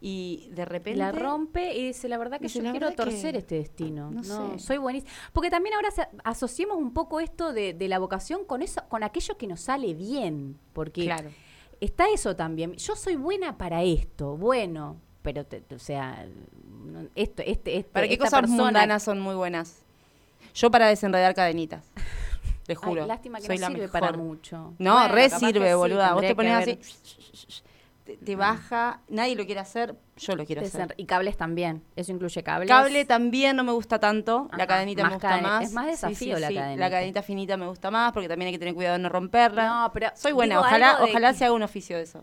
[0.00, 0.98] y de repente...
[0.98, 4.10] La rompe y dice, la verdad que Dice, yo quiero torcer este destino.
[4.10, 4.58] no No, sé.
[4.58, 5.12] soy buenísima.
[5.32, 5.90] Porque también ahora
[6.24, 9.94] asociemos un poco esto de, de la vocación con eso, con aquello que nos sale
[9.94, 10.58] bien.
[10.72, 11.30] Porque Claro.
[11.80, 12.72] está eso también.
[12.74, 16.26] Yo soy buena para esto, bueno, pero te- o sea,
[17.14, 19.78] esto, este, este, ¿Para qué esta cosas persona- mundanas son muy buenas?
[20.54, 21.84] Yo para desenredar cadenitas.
[22.66, 23.06] Te Ay, juro.
[23.06, 24.00] lástima que soy no la sirve mejor.
[24.00, 24.74] para mucho.
[24.78, 26.12] No, Bueno, re sirve, sí, boluda.
[26.14, 26.78] Vos te pones así,
[28.04, 30.94] te, te baja, nadie lo quiere hacer, yo lo quiero hacer.
[30.96, 31.82] Y cables también.
[31.96, 32.68] Eso incluye cables.
[32.68, 35.64] Cable también no me gusta tanto, la cadenita más me gusta más.
[35.64, 36.76] es más desafío la cadenita.
[36.80, 39.66] La cadenita finita me gusta más porque también hay que tener cuidado de no romperla.
[39.66, 42.22] No, pero Soy buena, ojalá, ojalá que- se haga un oficio de eso.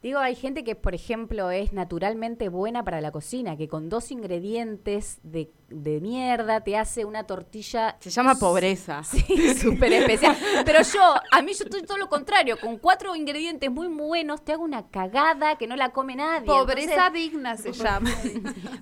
[0.00, 4.12] Digo, hay gente que, por ejemplo, es naturalmente buena para la cocina, que con dos
[4.12, 9.02] ingredientes de, de mierda te hace una tortilla Se llama pobreza.
[9.04, 10.36] Sí, súper especial.
[10.64, 11.00] Pero yo,
[11.32, 12.58] a mí yo estoy todo lo contrario.
[12.60, 16.46] Con cuatro ingredientes muy buenos te hago una cagada que no la come nadie.
[16.46, 18.10] Pobreza Entonces, digna se llama.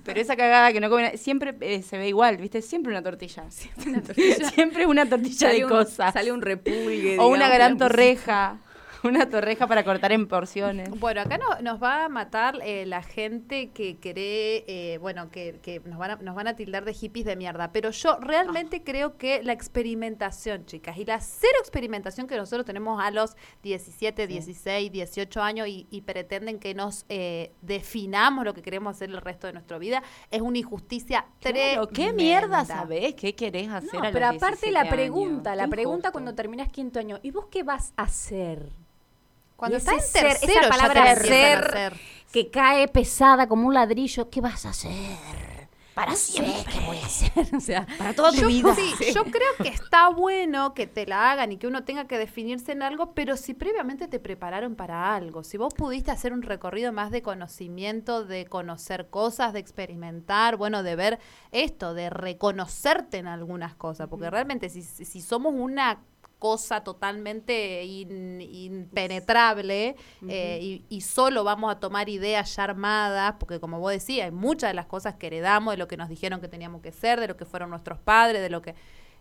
[0.03, 2.61] Pero esa cagada que no come nadie, siempre eh, se ve igual, ¿viste?
[2.61, 3.43] Siempre una tortilla.
[3.49, 6.13] Siempre una tortilla sale de un- cosas.
[6.13, 7.17] Sale un repulgue.
[7.19, 8.59] o una gran torreja.
[9.03, 10.89] Una torreja para cortar en porciones.
[10.89, 15.59] Bueno, acá no- nos va a matar eh, la gente que cree, eh, bueno, que,
[15.61, 18.83] que nos, van a, nos van a tildar de hippies de mierda, pero yo realmente
[18.83, 24.27] creo que la experimentación, chicas, y la cero experimentación que nosotros tenemos a los 17,
[24.27, 29.21] 16, 18 años y, y pretenden que nos eh, definamos lo que queremos hacer el
[29.21, 32.23] resto de nuestra vida, es una injusticia Claro, ¿Qué tremenda.
[32.23, 33.15] mierda sabés?
[33.15, 35.57] ¿Qué querés hacer No, a los pero aparte 17 la pregunta, años?
[35.57, 38.71] la Qué pregunta cuando terminas quinto año, ¿y vos qué vas a hacer?
[39.57, 41.93] Cuando está en ser- tercero, esa palabra ser,
[42.31, 45.17] que cae pesada como un ladrillo, ¿qué vas a hacer?
[45.95, 46.63] Para siempre.
[46.71, 47.55] ¿Qué voy a hacer?
[47.55, 48.75] O sea, Para toda tu yo, vida.
[48.75, 52.19] sí, yo creo que está bueno que te la hagan y que uno tenga que
[52.19, 56.43] definirse en algo, pero si previamente te prepararon para algo, si vos pudiste hacer un
[56.43, 61.19] recorrido más de conocimiento, de conocer cosas, de experimentar, bueno, de ver
[61.51, 66.03] esto, de reconocerte en algunas cosas, porque realmente si si somos una
[66.39, 68.41] cosa totalmente in-
[69.01, 69.95] impenetrable
[70.27, 74.31] eh, y, y solo vamos a tomar ideas ya armadas, porque como vos decías, hay
[74.31, 77.19] muchas de las cosas que heredamos, de lo que nos dijeron que teníamos que ser,
[77.19, 78.75] de lo que fueron nuestros padres, de lo que...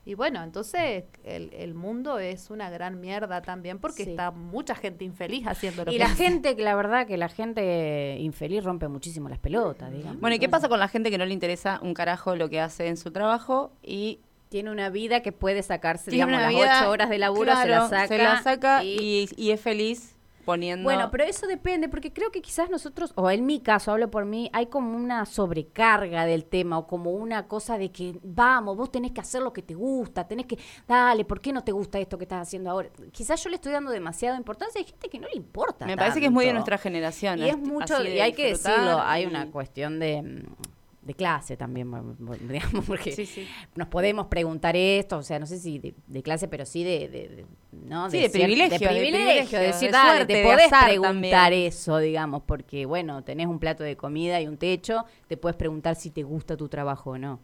[0.08, 4.10] Y bueno, entonces el, el mundo es una gran mierda también porque Sí.
[4.10, 6.22] está mucha gente infeliz haciendo lo Y que la hace.
[6.22, 10.20] gente, que la verdad que la gente infeliz rompe muchísimo las pelotas, digamos.
[10.20, 12.60] Bueno, ¿y qué pasa con la gente que no le interesa un carajo lo que
[12.60, 16.80] hace en su trabajo y Tiene una vida que puede sacarse, tiene digamos, las vida,
[16.82, 18.08] ocho horas de laburo, se la saca.
[18.08, 20.12] se la saca y- y, y es feliz
[20.44, 20.84] poniendo...
[20.84, 24.24] Bueno, pero eso depende, porque creo que quizás nosotros, o en mi caso, hablo por
[24.24, 28.92] mí, hay como una sobrecarga del tema, o como una cosa de que, vamos, vos
[28.92, 30.56] tenés que hacer lo que te gusta, tenés que,
[30.86, 32.90] dale, ¿por qué no te gusta esto que estás haciendo ahora?
[33.10, 35.84] Quizás yo le estoy dando demasiada importancia, hay gente que no le importa.
[35.84, 37.40] Me parece que es muy de nuestra generación.
[37.40, 40.44] Y es mucho, y hay que decirlo, hay una cuestión de,
[41.06, 41.90] de clase también,
[42.48, 43.46] digamos, porque Sí, sí.
[43.76, 47.08] nos podemos preguntar esto, o sea, no sé si de, de clase, pero sí de,
[47.08, 48.10] de- ¿no?
[48.10, 51.42] Sí, de privilegio, de de privilegio, de decir, de dale, suerte, te de podés preguntar
[51.50, 51.66] también.
[51.68, 55.94] eso, digamos, porque, bueno, tenés un plato de comida y un techo, te puedes preguntar
[55.94, 57.38] si te gusta tu trabajo o no.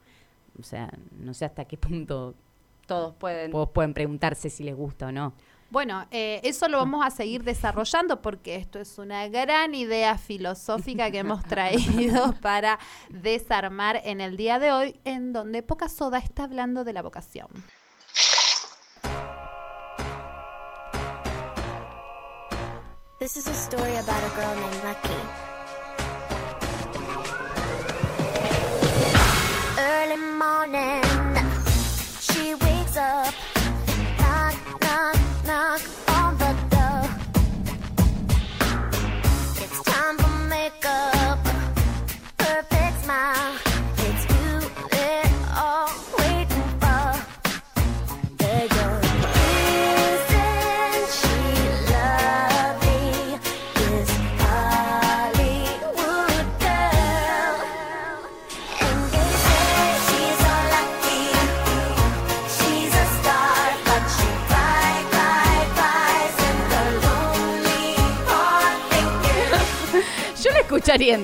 [0.58, 2.34] O sea, no sé hasta qué punto
[2.86, 3.52] Todos pueden.
[3.52, 5.34] vos pueden preguntarse si les gusta o no.
[5.72, 11.10] Bueno, eh, eso lo vamos a seguir desarrollando porque esto es una gran idea filosófica
[11.10, 16.44] que hemos traído para desarmar en el día de hoy, en donde Poca Soda está
[16.44, 17.48] hablando de la vocación.
[23.18, 25.20] This is a story about a girl named Lucky.
[29.78, 30.81] Early morning,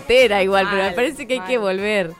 [0.08, 2.12] entera igual, pero me parece que hay que volver.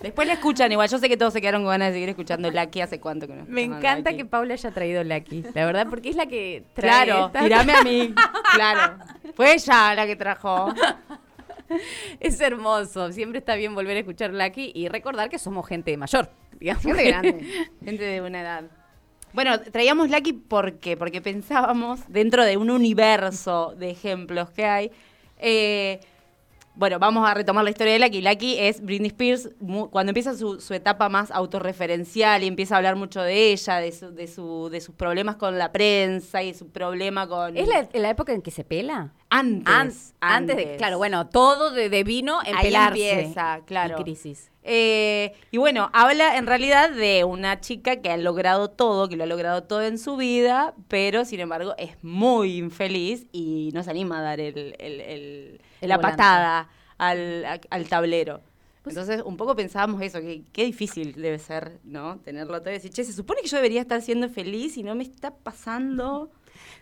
[0.00, 0.88] Después la escuchan igual.
[0.88, 3.34] Yo sé que todos se quedaron con ganas de seguir escuchando Lucky hace cuánto que
[3.34, 3.44] no.
[3.46, 4.22] Me encanta Lucky.
[4.22, 7.72] que Paula haya traído Lucky, la verdad, porque es la que trae Claro, esta- tirame
[7.72, 8.14] a mí.
[8.54, 8.98] Claro.
[9.34, 10.74] Fue ella la que trajo.
[12.20, 16.28] Es hermoso, siempre está bien volver a escuchar Lucky y recordar que somos gente mayor,
[16.60, 16.82] digamos.
[16.82, 17.46] Gente grande.
[17.84, 18.64] Gente de una edad.
[19.32, 24.90] Bueno, traíamos Lucky porque, porque pensábamos, dentro de un universo de ejemplos que hay,
[25.38, 26.00] eh,
[26.74, 28.22] bueno, vamos a retomar la historia de Lucky.
[28.22, 32.78] Lucky es Britney Spears mu- cuando empieza su, su etapa más autorreferencial y empieza a
[32.78, 36.54] hablar mucho de ella, de, su, de, su, de sus problemas con la prensa y
[36.54, 37.56] su problema con...
[37.56, 39.12] ¿Es la, la época en que se pela?
[39.30, 40.14] Antes.
[40.20, 43.10] An- antes de, claro, bueno, todo de, de vino en Ahí pelarse.
[43.12, 43.96] empieza, claro.
[43.98, 44.50] Y crisis.
[44.64, 49.24] Eh, y bueno, habla en realidad de una chica que ha logrado todo, que lo
[49.24, 53.90] ha logrado todo en su vida, pero sin embargo es muy infeliz y no se
[53.90, 56.16] anima a dar el, el- el- La volante.
[56.16, 56.68] patada
[56.98, 58.40] al, a- al tablero.
[58.84, 62.18] Entonces, un poco pensábamos eso, que qué difícil debe ser, ¿no?
[62.18, 64.94] Tenerlo todo y decir, che, se supone que yo debería estar siendo feliz y no
[64.96, 66.30] me está pasando.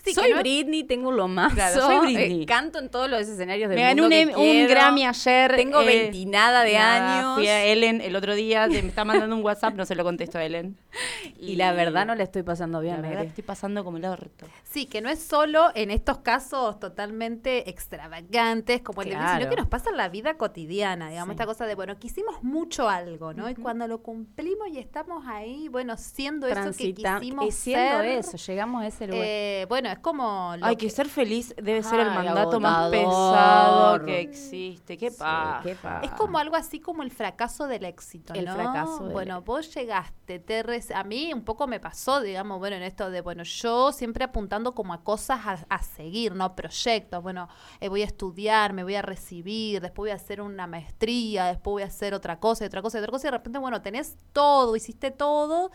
[0.04, 1.52] Sí, soy no- Britney, tengo lo más.
[1.52, 2.46] Claro, soy Britney.
[2.46, 4.68] canto en todos los escenarios del Me gané mundo un, que em- un.
[4.68, 5.56] Grammy ayer.
[5.56, 7.34] Tengo eh, veintinada de nada, años.
[7.36, 10.02] Fui a Ellen el otro día, de- me está mandando un WhatsApp, no se lo
[10.04, 10.76] contesto a Ellen.
[11.38, 14.46] Y la verdad no la estoy pasando bien, La verdad estoy pasando como el orto.
[14.64, 19.38] Sí, que no es solo en estos casos totalmente extravagantes como el de Claro.
[19.38, 21.36] sino que nos pasa en la vida cotidiana, digamos, Sí.
[21.36, 23.48] esta cosa de, bueno, que hicimos mucho algo, ¿no?
[23.50, 28.04] Y cuando lo cumplimos y estamos ahí, bueno, siendo eso que quisimos y siendo ser,
[28.06, 29.22] eso, llegamos a ese lugar.
[29.24, 30.55] eh, bueno, es como...
[30.57, 34.96] lo Ay, que ser feliz debe ser el mandato más pesado que existe.
[34.96, 35.61] Qué Sí, paja.
[35.62, 36.00] qué paja.
[36.03, 38.55] Es como algo así como el fracaso del éxito, El ¿no?
[38.55, 40.61] fracaso del Bueno, vos llegaste, te
[40.94, 44.74] a mí un poco me pasó, digamos, bueno, en esto de, bueno, yo siempre apuntando
[44.74, 46.55] como a cosas a, a seguir, ¿no?
[46.55, 47.48] Proyectos, bueno,
[47.81, 51.72] eh, voy a estudiar, me voy a recibir, después voy a hacer una maestría, después
[51.72, 53.83] voy a hacer otra cosa, y otra cosa, y otra cosa, y de repente, bueno,
[53.83, 55.70] tenés todo, hiciste todo,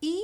[0.00, 0.22] y...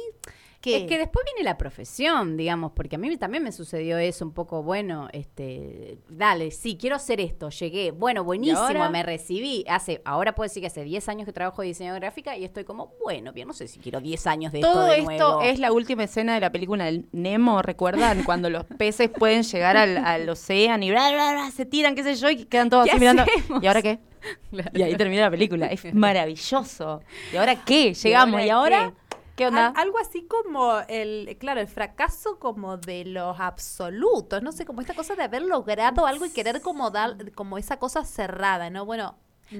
[0.64, 0.76] ¿qué?
[0.78, 4.32] Es que después viene la profesión, digamos, porque a mí también me sucedió eso un
[4.32, 10.34] poco, bueno, este, dale, sí, quiero hacer esto, llegué, bueno, buenísimo, me recibí, hace, ahora
[10.34, 13.32] puedo decir que hace 10 años que trabajo de diseño gráfica y estoy como, bueno,
[13.32, 15.42] bien, no sé si quiero 10 años de Todo esto de esto nuevo.
[15.42, 18.22] es la última escena de la película del Nemo, ¿recuerdan?
[18.24, 22.02] Cuando los peces pueden llegar al, al océano y bla, bla, bla, se tiran, qué
[22.02, 23.24] sé yo, y quedan todos ¿Qué así mirando.
[23.60, 23.98] ¿Y ahora qué?
[24.50, 24.70] Claro.
[24.72, 25.66] Y ahí termina la película.
[25.66, 27.02] Es maravilloso.
[27.30, 27.92] ¿Y ahora qué?
[27.92, 28.40] Llegamos.
[28.40, 28.94] ¿Y ahora ahora?
[29.36, 29.68] ¿Qué onda?
[29.68, 34.80] Al- algo así como el, claro, el fracaso como de los absolutos, no sé, como
[34.80, 38.84] esta cosa de haber logrado algo y querer como dar, como esa cosa cerrada, ¿no?
[38.86, 39.16] Bueno,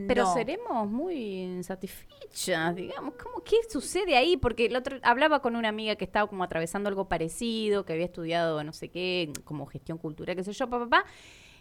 [0.07, 0.33] Pero no.
[0.33, 3.15] seremos muy insatisfechas, digamos.
[3.23, 4.37] ¿Cómo, ¿Qué sucede ahí?
[4.37, 8.07] Porque el otro hablaba con una amiga que estaba como atravesando algo parecido, que había
[8.07, 11.05] estudiado no sé qué, como gestión cultural, qué sé yo, papá, papá.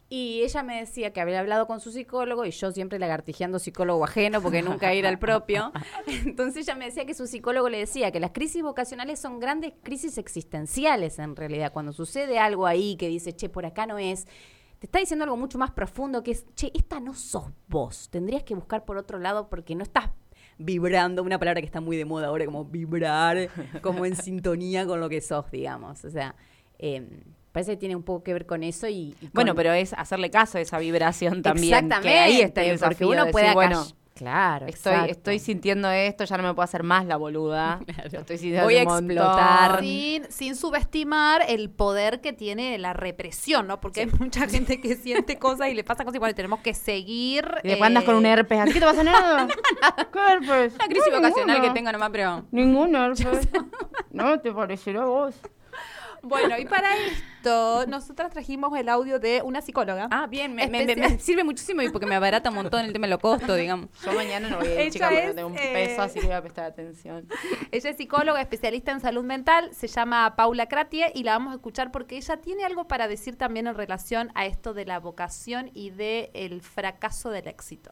[0.10, 4.04] Y ella me decía que había hablado con su psicólogo y yo siempre lagartijeando psicólogo
[4.04, 5.72] ajeno porque nunca era el propio.
[6.26, 9.74] Entonces ella me decía que su psicólogo le decía que las crisis vocacionales son grandes
[9.82, 11.74] crisis existenciales en realidad.
[11.74, 14.26] Cuando sucede algo ahí que dice, che, por acá no es,
[14.80, 18.10] te está diciendo algo mucho más profundo que es, che, esta no sos vos.
[18.12, 20.10] Tendrías que buscar por otro lado porque no estás
[20.58, 23.50] vibrando, una palabra que está muy de moda ahora, como vibrar,
[23.82, 26.04] como en sintonía con lo que sos, digamos.
[26.06, 26.36] O sea,
[26.78, 29.16] eh, parece que tiene un poco que ver con eso y...
[29.22, 31.74] y Bueno, con- pero es hacerle caso a esa vibración también.
[31.74, 33.86] Exactamente, Que ahí está el porque desafío uno de puede decir, bueno,
[34.16, 35.12] Claro, estoy, exacto.
[35.12, 37.80] estoy sintiendo esto, ya no me puedo hacer más la boluda.
[38.12, 39.10] Lo estoy sintiendo Voy a montón.
[39.12, 39.80] explotar.
[39.80, 43.82] Sin, sin subestimar el poder que tiene la represión, ¿no?
[43.82, 46.76] Porque hay mucha gente que siente cosas y le pasa cosas y bueno, tenemos que
[46.76, 47.44] seguir.
[47.64, 48.60] Y después andas con un eh, herpes.
[48.60, 49.48] ¿A ti qué te pasa nada?
[50.14, 50.76] ¿Qué herpes?
[50.76, 52.46] Una crisis No, vocacional que tengo nomás, pero...
[52.52, 53.48] Ningún herpes.
[54.12, 55.36] No te parecerá a vos.
[56.24, 60.08] Bueno, y para esto, nosotras trajimos el audio de una psicóloga.
[60.10, 62.86] Ah, bien, me, me- me- Especial- me sirve muchísimo y porque me abarata un montón
[62.86, 63.90] el tema de los costos, digamos.
[64.06, 66.28] Yo mañana no voy a ir, chica, porque no tengo un eh, peso, así que
[66.28, 67.28] voy a prestar atención.
[67.72, 71.56] Ella es psicóloga, especialista en salud mental, se llama Paula Kratie y la vamos a
[71.56, 75.72] escuchar porque ella tiene algo para decir también en relación a esto de la vocación
[75.74, 77.92] y de el fracaso del éxito.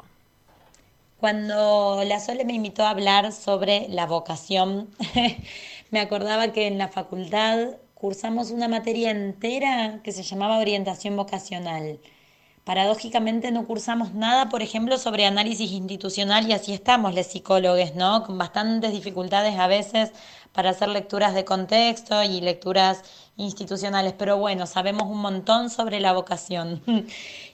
[1.18, 4.90] Cuando la Sole me invitó a hablar sobre la vocación,
[5.92, 12.00] me acordaba que en la facultad cursamos una materia entera que se llamaba orientación vocacional.
[12.64, 18.24] Paradójicamente no cursamos nada, por ejemplo, sobre análisis institucional y así estamos los psicólogos, ¿no?
[18.24, 20.12] Con bastantes dificultades a veces
[20.52, 23.04] para hacer lecturas de contexto y lecturas
[23.38, 26.82] institucionales, pero bueno, sabemos un montón sobre la vocación.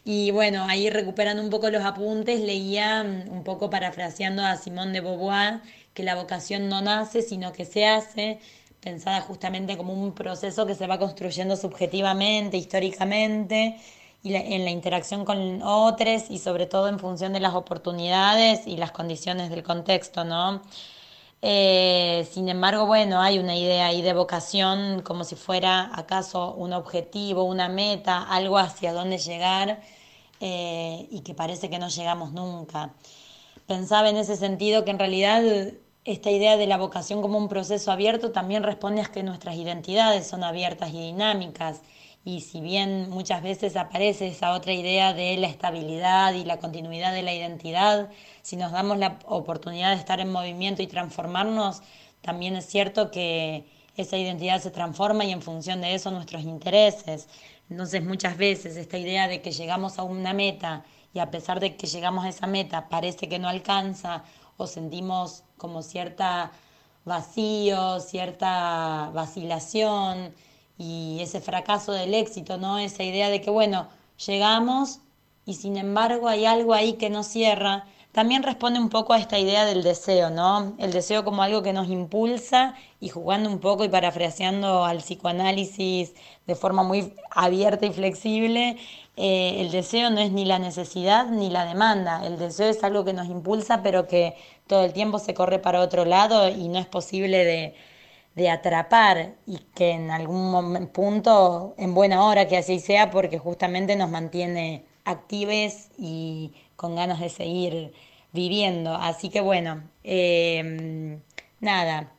[0.10, 4.94] Y bueno, ahí recuperando un poco los apuntes, leía mm, un poco parafraseando a Simone
[4.94, 5.60] de Beauvoir
[5.94, 8.40] que la vocación no nace, sino que se hace,
[8.82, 13.78] pensada justamente como un proceso que se va construyendo subjetivamente, históricamente,
[14.24, 18.78] y en la interacción con otros y sobre todo en función de las oportunidades y
[18.78, 20.62] las condiciones del contexto, ¿no?
[21.42, 26.74] Eh, sin embargo, bueno, hay una idea ahí de vocación como si fuera acaso un
[26.74, 29.82] objetivo, una meta, algo hacia dónde llegar
[30.40, 32.94] eh, y que parece que no llegamos nunca.
[33.68, 35.44] Pensaba en ese sentido que en realidad
[36.08, 40.26] esta idea de la vocación como un proceso abierto también responde a que nuestras identidades
[40.26, 41.82] son abiertas y dinámicas.
[42.24, 47.14] Y si bien muchas veces aparece esa otra idea de la estabilidad y la continuidad
[47.14, 48.10] de la identidad,
[48.42, 51.82] si nos damos la oportunidad de estar en movimiento y transformarnos,
[52.22, 53.66] también es cierto que
[53.98, 57.28] esa identidad se transforma y en función de eso nuestros intereses.
[57.70, 61.76] Entonces muchas veces esta idea de que llegamos a una meta y a pesar de
[61.76, 64.24] que llegamos a esa meta parece que no alcanza
[64.56, 66.52] o sentimos como cierta
[67.06, 70.34] vacío, cierta vacilación
[70.78, 72.78] y ese fracaso del éxito, ¿no?
[72.78, 73.88] Esa idea de que, bueno,
[74.26, 75.00] llegamos
[75.46, 77.86] y sin embargo hay algo ahí que no cierra.
[78.12, 80.74] También responde un poco a esta idea del deseo, ¿no?
[80.80, 86.14] El deseo como algo que nos impulsa y jugando un poco y parafraseando al psicoanálisis
[86.48, 88.78] de forma muy abierta y flexible,
[89.18, 92.26] eh, el deseo no es ni la necesidad ni la demanda.
[92.26, 94.36] El deseo es algo que nos impulsa pero que
[94.68, 97.76] todo el tiempo se corre para otro lado y no es posible de,
[98.36, 103.40] de atrapar y que en algún momen- punto, en buena hora que así sea, porque
[103.40, 107.94] justamente nos mantiene actives y con ganas de seguir
[108.34, 108.94] viviendo.
[108.96, 111.20] Así que bueno, eh,
[111.60, 112.12] nada,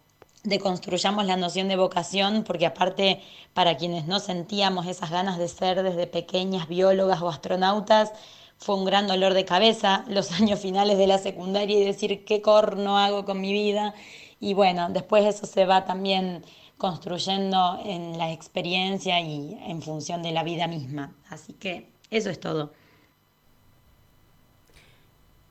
[0.44, 3.20] deconstruyamos la noción de vocación, porque aparte
[3.54, 8.12] para quienes no sentíamos esas ganas de ser desde pequeñas biólogas o astronautas,
[8.58, 12.42] fue un gran dolor de cabeza los años finales de la secundaria y decir qué
[12.42, 13.94] corno hago con mi vida.
[14.40, 16.44] Y bueno, después eso se va también
[16.76, 21.12] construyendo en la experiencia y en función de la vida misma.
[21.28, 22.72] Así que eso es todo.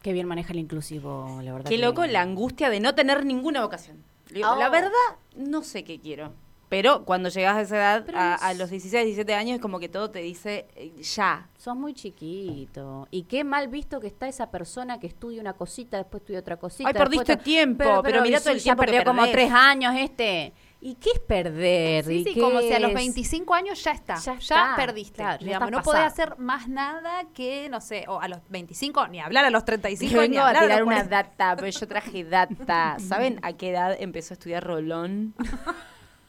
[0.01, 1.69] Qué bien maneja el inclusivo, la verdad.
[1.69, 4.03] Qué que- loco la angustia de no tener ninguna vocación.
[4.29, 4.91] La verdad,
[5.35, 6.31] no sé qué quiero.
[6.69, 9.87] Pero cuando llegas a esa edad, Pero a, los 16, 17 años, es como que
[9.87, 11.47] todo te dice eh, ya.
[11.57, 13.07] Sos muy chiquito.
[13.09, 16.57] Y qué mal visto que está esa persona que estudia una cosita, después estudia otra
[16.57, 16.89] cosita.
[16.89, 19.51] Ay, perdiste otra- tiempo, pero mirá y todo el ya tiempo que perdió como tres
[19.51, 20.51] años este.
[20.79, 22.05] ¿Y qué es perder?
[22.05, 22.95] Sí, ¿Y sí, qué como si a los es?
[22.95, 24.15] 25 años ya está.
[24.15, 25.15] Ya Ya, está, perdiste.
[25.15, 28.39] claro, ya digamos, estás no podés hacer más nada que, no sé, o a los
[28.49, 30.95] 25, ni hablar a los 35, Yo ni vengo a hablar a tirar los una
[30.97, 31.15] 40.
[31.23, 32.97] data, pero yo traje data.
[33.07, 35.33] ¿Saben a qué edad empezó a estudiar Rolón?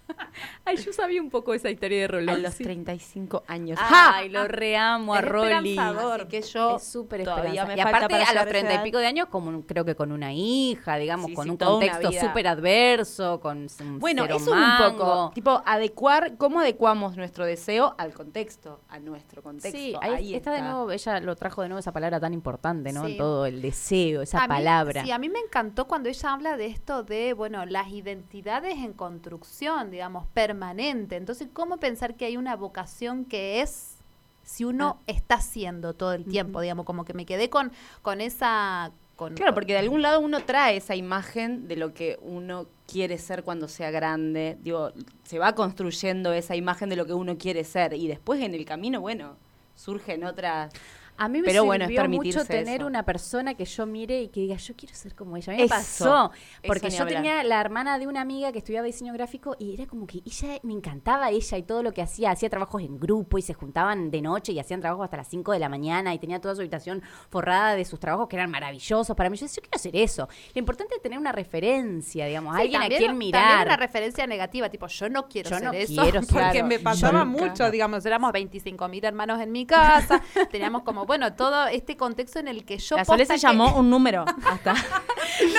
[0.65, 2.43] Ay, yo sabía un poco esa historia de A Rolón.
[2.43, 2.65] los sí.
[2.65, 3.79] 35 años.
[3.83, 5.71] Ay, lo reamo a Es Rolly.
[5.71, 6.21] esperanzador.
[6.23, 8.41] Así que yo es súper todavía me Y falta aparte para a los llegar a
[8.43, 8.85] esa treinta y edad.
[8.85, 11.57] pico de años, como un- creo que con una hija, digamos, Sí, con sí, un
[11.57, 14.99] contexto súper adverso, con un Bueno, cero eso un mango.
[14.99, 19.79] poco, tipo, adecuar, ¿cómo adecuamos nuestro deseo al contexto, a nuestro contexto?
[19.79, 23.05] Sí, ahí, está, de nuevo, ella lo trajo de nuevo esa palabra tan importante, ¿no?
[23.05, 23.13] Sí.
[23.13, 25.05] En todo el deseo, esa A mí- palabra.
[25.05, 28.93] sí, a mí me encantó cuando ella habla de esto de, bueno, las identidades en
[28.93, 31.17] construcción, digamos, permanente.
[31.17, 33.97] Entonces, ¿cómo pensar que hay una vocación que es
[34.45, 38.93] si uno está haciendo todo el tiempo, digamos, como que me quedé con, con esa...
[39.17, 43.19] Con, Claro, porque de algún lado uno trae esa imagen de lo que uno quiere
[43.19, 44.57] ser cuando sea grande.
[44.63, 44.93] Digo,
[45.25, 48.65] se va construyendo esa imagen de lo que uno quiere ser y después en el
[48.65, 49.37] camino, bueno,
[49.75, 50.73] surgen otras...
[51.19, 52.87] A mí me Pero bueno, sirvió permitirse mucho tener eso.
[52.87, 55.53] una persona que yo mire y que diga, yo quiero ser como ella.
[55.53, 56.31] A mí me pasó.
[56.67, 57.23] Porque yo hablar.
[57.23, 60.59] tenía la hermana de una amiga que estudiaba diseño gráfico y era como que ella,
[60.63, 62.31] me encantaba ella y todo lo que hacía.
[62.31, 65.53] Hacía trabajos en grupo y se juntaban de noche y hacían trabajos hasta las 5
[65.53, 69.17] de la mañana y tenía toda su habitación forrada de sus trabajos que eran maravillosos
[69.17, 69.37] para mí.
[69.37, 70.29] Yo decía, yo quiero hacer eso.
[70.55, 73.67] Lo importante es tener una referencia, digamos, Sí, alguien a también- quien También mirar.
[73.67, 76.79] una referencia negativa, tipo, yo no quiero Yo ser no eso, quiero, porque claro, me
[76.79, 81.97] pasaba mucho, digamos, éramos 25 mil hermanos en mi casa, teníamos como, bueno, todo este
[81.97, 82.97] contexto en el que yo...
[82.97, 84.25] la Sole se que- llamó un número.
[84.47, 84.79] Hasta, No,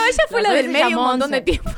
[0.05, 1.41] ella fue La la, del medio un montón de 11.
[1.41, 1.69] tiempo.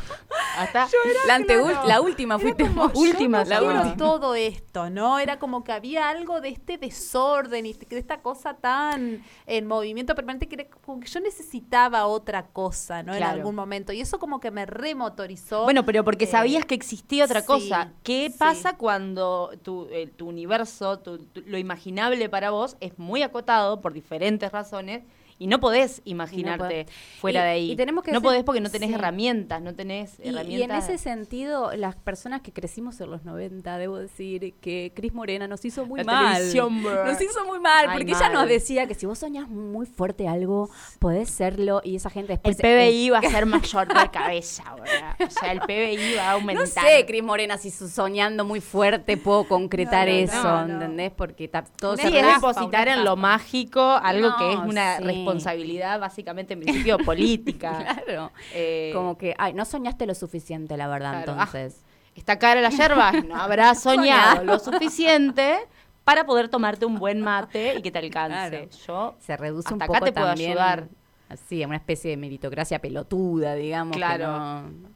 [0.57, 0.87] Hasta
[1.27, 2.91] La, anteul- la última fuiste vos.
[2.95, 3.97] última, la última.
[3.97, 5.19] todo esto, ¿no?
[5.19, 10.15] Era como que había algo de este desorden y de esta cosa tan en movimiento
[10.15, 13.13] permanente que era como que yo necesitaba otra cosa, ¿no?
[13.15, 13.93] En algún momento.
[13.93, 15.63] Y eso como que me remotorizó.
[15.63, 17.91] Bueno, pero porque eh, sabías que existía otra sí, cosa.
[18.03, 18.37] ¿Qué sí.
[18.37, 23.81] pasa cuando tu, eh, tu universo, tu- tu- lo imaginable para vos es muy acotado
[23.81, 25.03] por diferentes razones
[25.41, 26.86] y no podés imaginarte
[27.19, 27.71] fuera Y- de ahí?
[27.71, 28.95] y tenemos que no podés porque no tenés sí.
[28.95, 30.89] herramientas, no tenés Y, y en herramientas.
[30.89, 35.65] ese sentido, las personas que crecimos en los 90, debo decir que Cris Morena nos
[35.65, 36.43] hizo muy La mal.
[36.43, 40.27] Nos hizo muy mal, Ay, porque ella nos decía que si vos soñás muy fuerte
[40.27, 42.58] algo, podés serlo, y esa gente el después...
[42.58, 45.15] PBI va a ser mayor de cabeza, ¿verdad?
[45.25, 46.67] O sea, el PBI va a No aumentar.
[46.67, 50.73] sé, Cris Morena, si soñando muy fuerte puedo concretar No, no, eso, no, no.
[50.73, 51.12] ¿entendés?
[51.12, 51.49] Porque
[51.80, 55.04] todo se depositar en lo mágico algo que es No, una sí.
[55.34, 58.02] Responsabilidad básicamente en principio política.
[58.06, 58.32] Claro.
[58.54, 61.32] Eh, Como que, ay, no soñaste lo suficiente, la verdad, Claro.
[61.34, 61.82] entonces.
[62.15, 63.12] ¿Está cara la yerba?
[63.13, 65.58] No habrás soñado lo suficiente
[66.04, 68.67] para poder tomarte un buen mate y que te alcance.
[68.67, 68.70] Claro.
[68.88, 70.88] Yo se reduce hasta un acá poco te puedo también ayudar.
[71.30, 74.28] así a una especie de meritocracia pelotuda digamos que Claro.
[74.28, 74.91] no-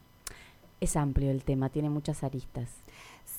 [0.81, 2.69] es amplio el tema tiene muchas aristas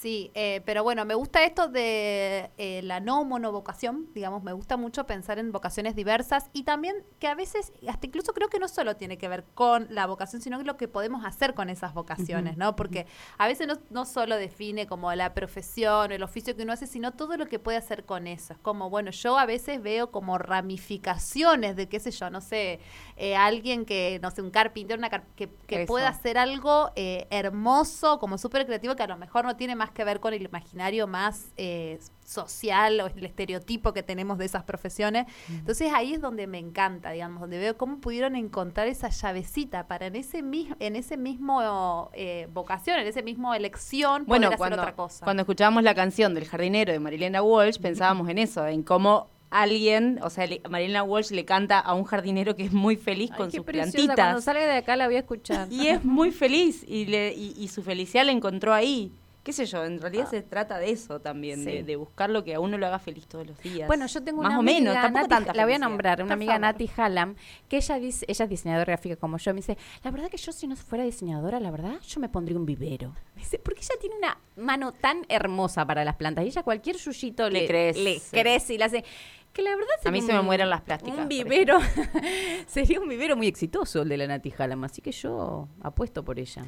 [0.07, 4.77] Sí, eh, pero bueno, me gusta esto de eh, la no monovocación, digamos, me gusta
[4.77, 8.69] mucho pensar en vocaciones diversas y también que a veces, hasta incluso creo que no
[8.69, 12.57] solo tiene que ver con la vocación, sino lo que podemos hacer con esas vocaciones,
[12.57, 12.77] ¿no?
[12.77, 16.87] Porque a veces no, no solo define como la profesión, el oficio que uno hace,
[16.87, 18.53] sino todo lo que puede hacer con eso.
[18.53, 22.79] Es como, bueno, yo a veces veo como ramificaciones de, qué sé yo, no sé,
[23.16, 27.27] eh, alguien que, no sé, un carpintero, una car- que, que pueda hacer algo eh,
[27.31, 30.43] hermoso, como súper creativo, que a lo mejor no tiene más que ver con el
[30.43, 35.27] imaginario más eh, social o el estereotipo que tenemos de esas profesiones.
[35.49, 40.07] Entonces ahí es donde me encanta, digamos, donde veo cómo pudieron encontrar esa llavecita para
[40.07, 44.59] en ese, mis- en ese mismo eh, vocación, en ese mismo elección, Bueno, poder hacer
[44.59, 45.25] cuando, otra cosa.
[45.25, 50.19] cuando escuchábamos la canción del jardinero de Marilena Walsh, pensábamos en eso, en cómo alguien,
[50.23, 53.51] o sea, le- Marilena Walsh le canta a un jardinero que es muy feliz con
[53.53, 54.45] sus cuando plantitas.
[54.45, 57.69] salga de acá la voy a escuchar Y es muy feliz y, le, y, y
[57.69, 59.13] su felicidad la encontró ahí.
[59.47, 59.85] ¿Qué sé yo?
[59.85, 61.83] En realidad se trata de eso también, de, Sí.
[61.83, 63.87] de buscar lo que a uno lo haga feliz todos los días.
[63.87, 66.35] Bueno, yo tengo Más una o amiga, menos, Nati- tanta la voy a nombrar, una
[66.35, 66.61] amiga favor.
[66.63, 67.37] Nati Hallam,
[67.69, 70.51] que ella dice, ella es diseñadora gráfica como yo, me dice, la verdad que yo
[70.51, 73.15] si no fuera diseñadora, la verdad, yo me pondría un vivero.
[73.37, 76.97] Me dice, porque ella tiene una mano tan hermosa para las plantas, y ella cualquier
[76.97, 78.01] yuyito Le le, crece.
[78.03, 79.05] le crece y le hace...
[79.53, 81.79] Que la verdad A mí se me mueren las plásticas, Un vivero,
[82.67, 86.39] sería un vivero muy exitoso el de la Nati Hallam, así que yo apuesto por
[86.39, 86.63] ella.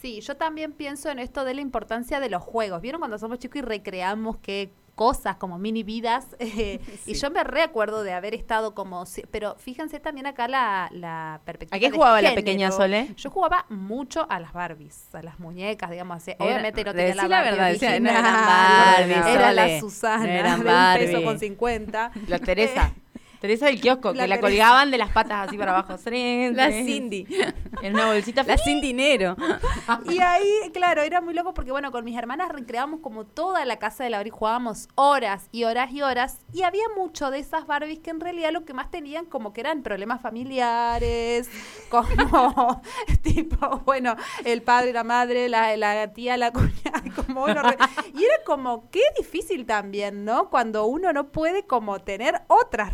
[0.00, 2.80] Sí, yo también pienso en esto de la importancia de los juegos.
[2.80, 6.26] ¿Vieron cuando somos chicos y recreamos qué cosas como mini vidas?
[6.40, 9.04] Eh, Y yo me recuerdo de haber estado como...
[9.30, 13.12] Pero fíjense también acá la, la perspectiva ¿A qué jugaba la pequeña Sole?
[13.16, 16.32] Yo jugaba mucho a las Barbies, a las muñecas, digamos así.
[16.38, 19.54] Obviamente no tenía la decí la Barbie verdad, decía, no original, eran Barbies, Era Sole.
[19.74, 21.24] la Susana, No eran de un peso Barbie.
[21.24, 22.10] con 50.
[22.28, 22.92] La Teresa.
[23.40, 25.94] Teresa del kiosco, La que la colgaban de las patas así para abajo.
[26.04, 26.70] La.
[26.72, 27.26] Cindy.
[27.82, 29.36] En una bolsita La sin dinero.
[30.08, 33.78] Y ahí, claro, era muy loco porque, bueno, con mis hermanas recreábamos como toda la
[33.78, 36.40] casa de la y jugábamos horas y horas y horas.
[36.52, 39.60] Y había mucho de esas Barbies que en realidad lo que más tenían como que
[39.60, 41.48] eran problemas familiares,
[41.88, 42.82] como
[43.22, 47.62] tipo, bueno, el padre, la madre, la, la tía, la cuñada, como bueno.
[47.62, 47.76] re-
[48.14, 50.50] y era como, qué difícil también, ¿no?
[50.50, 52.92] Cuando uno no puede como tener otras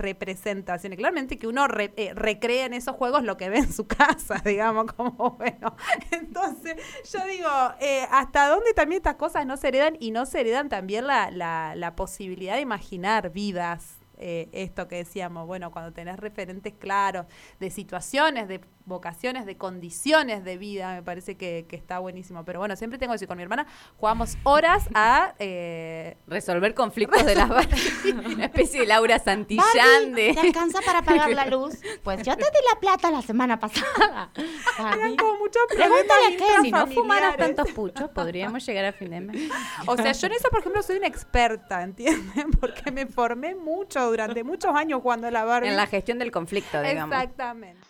[0.96, 4.40] Claramente que uno re- eh, recrea en esos juegos lo que ve en su casa,
[4.44, 5.76] digamos, como bueno.
[6.10, 6.76] Entonces,
[7.12, 7.48] yo digo,
[7.80, 11.30] eh, ¿hasta dónde también estas cosas no se heredan y no se heredan también la,
[11.30, 13.98] la, la posibilidad de imaginar vidas?
[14.18, 17.26] Eh, esto que decíamos, bueno, cuando tenés referentes claros
[17.60, 22.44] de situaciones, de vocaciones, de condiciones de vida, me parece que, que está buenísimo.
[22.44, 23.66] Pero bueno, siempre tengo que decir, con mi hermana
[23.96, 25.34] jugamos horas a...
[25.38, 28.12] eh, Resolver conflictos de las Barbie.
[28.34, 30.34] Una especie de Laura Santillán de...
[30.34, 31.78] ¿Te alcanza para pagar la luz?
[32.02, 34.30] Pues yo te di la plata la semana pasada.
[34.78, 35.00] Barbie.
[35.00, 39.50] eran como muchos Pregúntale Si no fumaras tantos puchos, podríamos llegar a fin de mes.
[39.86, 42.50] O sea, yo en eso, por ejemplo, soy una experta, ¿entienden?
[42.60, 45.68] Porque me formé mucho durante muchos años jugando a la Barbie.
[45.68, 47.14] En la gestión del conflicto, digamos.
[47.16, 47.80] Exactamente.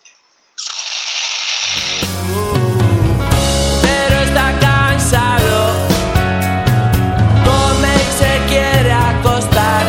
[3.82, 5.72] pero está cansado.
[7.44, 9.84] Come y se quiere acostar.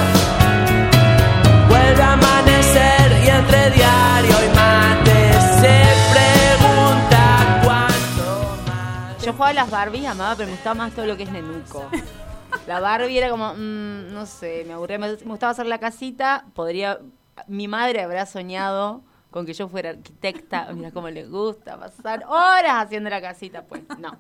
[1.70, 9.24] Vuelve a amanecer y entre diario y mate se pregunta cuánto más.
[9.24, 11.90] Yo jugaba a las Barbie, amaba, pero me gustaba más todo lo que es nenuco.
[12.68, 14.98] La Barbie era como, mm, no sé, me aburría.
[14.98, 16.46] Me, gustaba hacer la casita.
[16.54, 17.00] Podría.
[17.48, 20.72] Mi madre habrá soñado con que yo fuera arquitecta.
[20.74, 23.64] Mira cómo le gusta pasar horas haciendo la casita.
[23.64, 24.18] Pues no.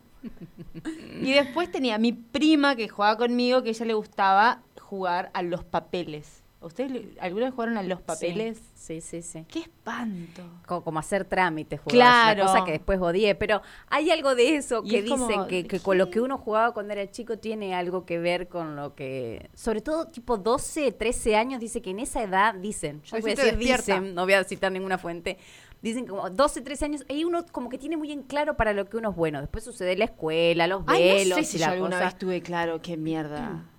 [1.21, 5.63] Y después tenía mi prima que jugaba conmigo, que ella le gustaba jugar a los
[5.63, 6.44] papeles.
[6.65, 8.59] ¿Ustedes alguna vez jugaron a los papeles?
[8.73, 9.45] Sí, sí, sí.
[9.47, 10.41] ¡Qué espanto!
[10.65, 12.41] Co- Como, hacer trámites, jugabas, Claro.
[12.43, 13.35] Una cosa que después odié.
[13.35, 16.21] Pero hay algo de eso Y que es como, dicen que, que con lo que
[16.21, 19.49] uno jugaba cuando era chico tiene algo que ver con lo que.
[19.53, 23.01] Sobre todo, tipo 12, 13 años, dice que en esa edad dicen.
[23.03, 23.99] Yo voy a decir despierta.
[23.99, 25.37] dicen, no voy a citar ninguna fuente.
[25.83, 28.73] Dicen que como 12, 13 años, ahí uno como que tiene muy en claro para
[28.73, 29.39] lo que uno es bueno.
[29.39, 32.05] Después sucede la escuela, los Ay, velos no sé si y yo la alguna cosa.
[32.05, 33.65] vez tuve claro qué mierda.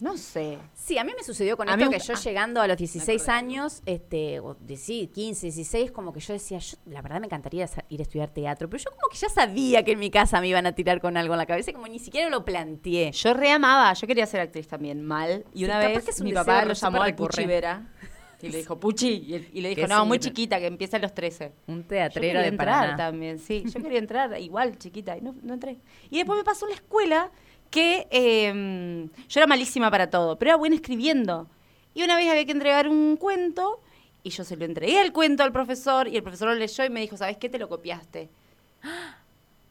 [0.00, 0.58] No sé.
[0.74, 2.76] Sí, a mí me sucedió con A esto mí que yo ah, llegando a los
[2.76, 7.20] 16 años, este, o de, sí, 15, 16, como que yo decía, yo la verdad
[7.20, 10.10] me encantaría ir a estudiar teatro, pero yo como que ya sabía que en mi
[10.10, 13.12] casa me iban a tirar con algo en la cabeza, como ni siquiera lo planteé.
[13.12, 15.44] Yo reamaba, yo quería ser actriz también, mal.
[15.54, 17.44] Y una vez que es un mi papá lo llamó al Puchi.
[17.44, 17.88] Vera.
[18.42, 19.08] Y le dijo, Puchi.
[19.52, 21.52] Y, le dijo, ¿Qué no, muy chiquita, que empieza a los 13.
[21.68, 22.96] Un Yo teatrero quería de entrar Paraná.
[22.96, 23.64] también, sí.
[23.64, 25.78] Yo quería entrar igual, chiquita, y no, no entré.
[26.10, 27.30] Y después me pasó en la escuela
[27.74, 31.48] que eh, yo era malísima para todo, pero era buena escribiendo.
[31.92, 33.80] Y una vez había que entregar un cuento
[34.22, 36.90] y yo se lo entregué el cuento al profesor y el profesor lo leyó y
[36.90, 37.48] me dijo, ¿sabes qué?
[37.48, 38.30] Te lo copiaste.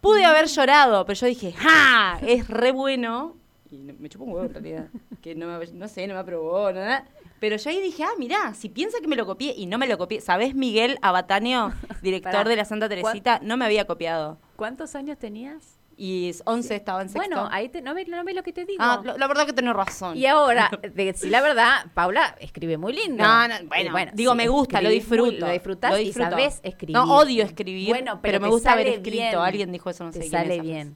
[0.02, 2.20] Pude haber llorado, pero yo dije, ¡ja!
[2.28, 3.38] Es re bueno.
[3.72, 4.88] Y me chupó un huevo en realidad.
[5.22, 7.08] Que no, me, no sé, no me aprobó, nada.
[7.40, 9.88] Pero yo ahí dije, ah, mirá, si piensa que me lo copié y no me
[9.88, 10.20] lo copié.
[10.20, 12.50] ¿Sabés Miguel Abatanio, director Pará.
[12.50, 13.40] de la Santa Teresita?
[13.42, 14.40] No me había copiado.
[14.58, 15.78] ¿Cuántos años tenías?
[15.96, 17.20] Y es 11 estaba en sexto.
[17.30, 18.82] Bueno, ahí te, no ves no ves lo que te digo.
[18.84, 20.18] Ah, lo- la verdad que tenés razón.
[20.18, 23.24] y ahora, de decir la verdad, Paula escribe muy lindo.
[23.24, 25.46] No, no, Y bueno, digo, me gusta, lo muy- disfruto.
[25.46, 26.32] lo disfrutás lo y disfruto.
[26.32, 26.96] sabés escribir.
[26.96, 29.12] No, odio escribir, Bueno, pero, pero, me gusta haber escrito.
[29.12, 29.36] bien.
[29.38, 30.96] Alguien dijo eso, no sé Te quién es sale bien.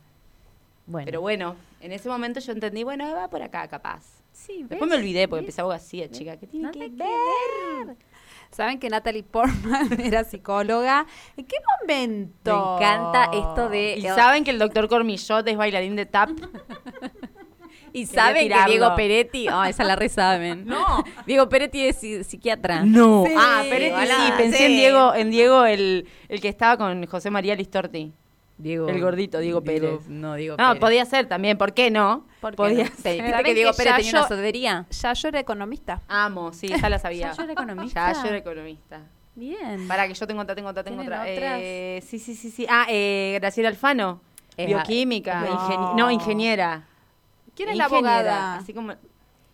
[0.87, 1.05] Bueno.
[1.05, 4.03] Pero bueno, en ese momento yo entendí, bueno, va por acá, capaz.
[4.31, 4.69] sí, ¿ves?
[4.69, 6.37] Después me olvidé porque empecé abogacía, chica.
[6.37, 7.97] ¿Qué tiene que que ver?
[8.51, 11.05] Saben que Natalie Portman era psicóloga.
[11.35, 12.77] ¿En qué momento?
[12.79, 13.95] Me encanta esto de...
[13.97, 16.29] Y saben que el doctor Cormillot es bailarín de tap.
[17.93, 18.55] Y saben que.
[18.67, 20.65] Diego Peretti, ah, esa la resaben.
[20.65, 21.03] No.
[21.25, 22.83] Diego Peretti es psi- psiquiatra.
[22.83, 23.23] No.
[23.25, 24.71] Sí, ah, Peretti sí, pensé en.
[24.73, 28.13] Diego, en Diego el, el que estaba con José María Listorti.
[28.57, 30.07] Diego, El gordito, Diego Pérez.
[30.07, 30.79] No, Diego No, Pérez.
[30.81, 32.25] podía ser también, ¿por qué no?
[32.41, 32.89] ¿Por qué podía no?
[32.89, 33.11] ¿Te ser.
[33.13, 34.85] dijiste ¿Saben que Diego que Pérez tenía yo- una sodería?
[34.89, 36.01] Ya yo era economista.
[36.07, 37.27] Amo, sí, ya la sabía.
[37.31, 38.11] ¿Ya yo era economista?
[38.13, 39.01] Ya yo era economista.
[39.35, 39.87] Bien.
[39.87, 41.29] Para que yo tengo otra, tengo otra, tengo ¿Tienen otra.
[41.59, 42.65] Eh, sí, sí, sí, sí.
[42.67, 44.21] Ah, eh, Graciela Alfano.
[44.57, 45.45] Es Bioquímica.
[45.47, 45.93] ingeni- No.
[45.95, 46.87] no, ingeniera.
[47.55, 48.55] ¿Quién es la abogada?
[48.55, 48.93] Así como...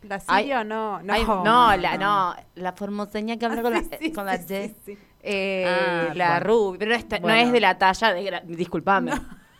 [0.04, 1.01] ¿La Sirio o no?
[1.01, 4.38] No, Ay, no, la, no, la formoseña que habla con la, Sí, sí, con la
[4.38, 4.76] sí, D.
[4.86, 4.97] sí, sí.
[5.24, 6.46] Eh, Ah, la bueno.
[6.46, 7.06] Ruby, pero no es,
[7.48, 8.42] no de la talla de...
[8.46, 9.12] Disculpame.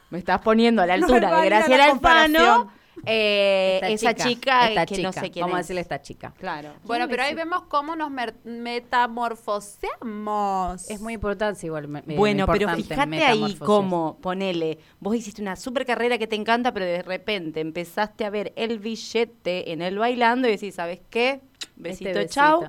[0.10, 2.40] Me estás poniendo a la No altura es de Graciela la Alfano.
[2.40, 2.84] comparación.
[3.06, 5.08] eh, Esta esa chica, esta que chica.
[5.08, 6.34] no sé quién Vamos a decirle esta chica.
[6.38, 6.74] Claro.
[6.84, 7.30] Bueno, ¿Quién pero es?
[7.30, 8.12] ahí vemos cómo nos
[8.44, 10.90] metamorfoseamos.
[10.90, 11.88] Es muy importante igual.
[11.88, 16.36] me- Bueno, pero importante, fíjate ahí cómo, ponele, vos hiciste una super carrera que te
[16.36, 21.00] encanta, pero de repente empezaste a ver el billete en el bailando y decís, ¿sabes
[21.10, 21.42] qué?
[21.76, 22.34] Besito, Este besito.
[22.42, 22.64] chau.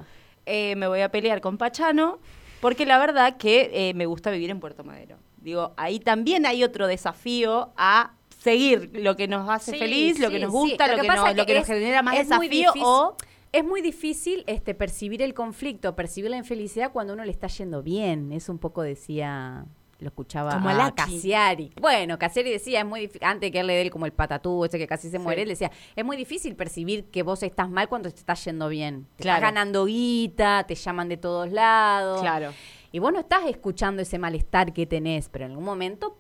[0.47, 2.19] Eh, me voy a pelear con Pachano,
[2.65, 5.19] porque la verdad que eh, me gusta vivir en Puerto Madero.
[5.37, 10.31] Digo, ahí también hay otro desafío a seguir lo que nos hace Sí, feliz, lo
[10.31, 10.57] que nos sí.
[10.59, 13.17] gusta, lo, que, nos, es lo que nos es- genera más es desafío o
[13.53, 17.83] Es muy difícil este, percibir el conflicto, percibir la infelicidad cuando uno le está yendo
[17.83, 18.33] bien.
[18.33, 19.67] Eso un poco decía,
[20.05, 20.95] lo escuchaba Como a Lucky.
[20.95, 21.73] Cassiari.
[21.81, 24.79] Bueno, Cassiari decía, es muy difícil, antes que él le dé como el patatú, ese
[24.79, 28.09] que casi se muere, él decía, es muy difícil percibir que vos estás mal cuando
[28.11, 29.07] te estás yendo bien.
[29.17, 29.39] Te Claro.
[29.39, 32.21] estás ganando guita, te llaman de todos lados.
[32.21, 32.53] Claro.
[32.93, 36.17] Y vos no estás escuchando ese malestar que tenés, pero en algún momento,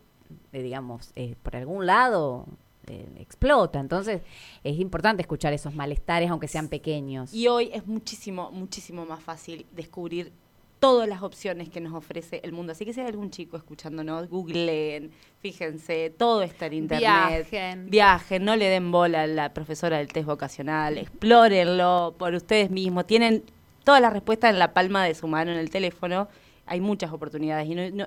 [0.52, 2.46] eh, digamos, eh, por algún lado
[2.86, 3.78] eh, explota.
[3.80, 4.20] Entonces,
[4.62, 7.32] es importante escuchar esos malestares, aunque sean pequeños.
[7.32, 10.32] Y hoy es muchísimo, muchísimo más fácil descubrir
[10.84, 12.72] todas las opciones que nos ofrece el mundo.
[12.72, 17.48] Así que si hay algún chico escuchándonos, googleen, fíjense, todo está en internet.
[17.50, 17.88] Viajen.
[17.88, 23.06] Viajen, no le den bola a la profesora del test vocacional, explórenlo por ustedes mismos.
[23.06, 23.44] Tienen
[23.82, 26.28] todas las respuestas en la palma de su mano, en el teléfono.
[26.66, 28.06] Hay muchas oportunidades y no, no,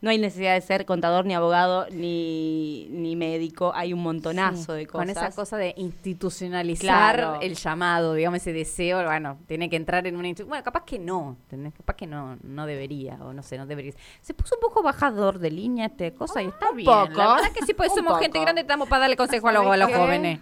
[0.00, 3.72] no hay necesidad de ser contador, ni abogado, ni, ni médico.
[3.74, 5.00] Hay un montonazo Sí, de cosas.
[5.06, 7.38] Con esa cosa de institucionalizar Claro.
[7.40, 10.28] el llamado, digamos, ese deseo, bueno, tiene que entrar en una...
[10.28, 11.38] institu- Bueno, capaz que no,
[11.76, 13.92] capaz que no, no debería, o no sé, no debería.
[14.20, 16.84] Se puso un poco bajador de línea este cosa y está bien.
[16.84, 17.16] poco.
[17.16, 19.76] La verdad que sí, pues somos gente grande, estamos para darle consejo a los, a
[19.78, 20.38] los jóvenes.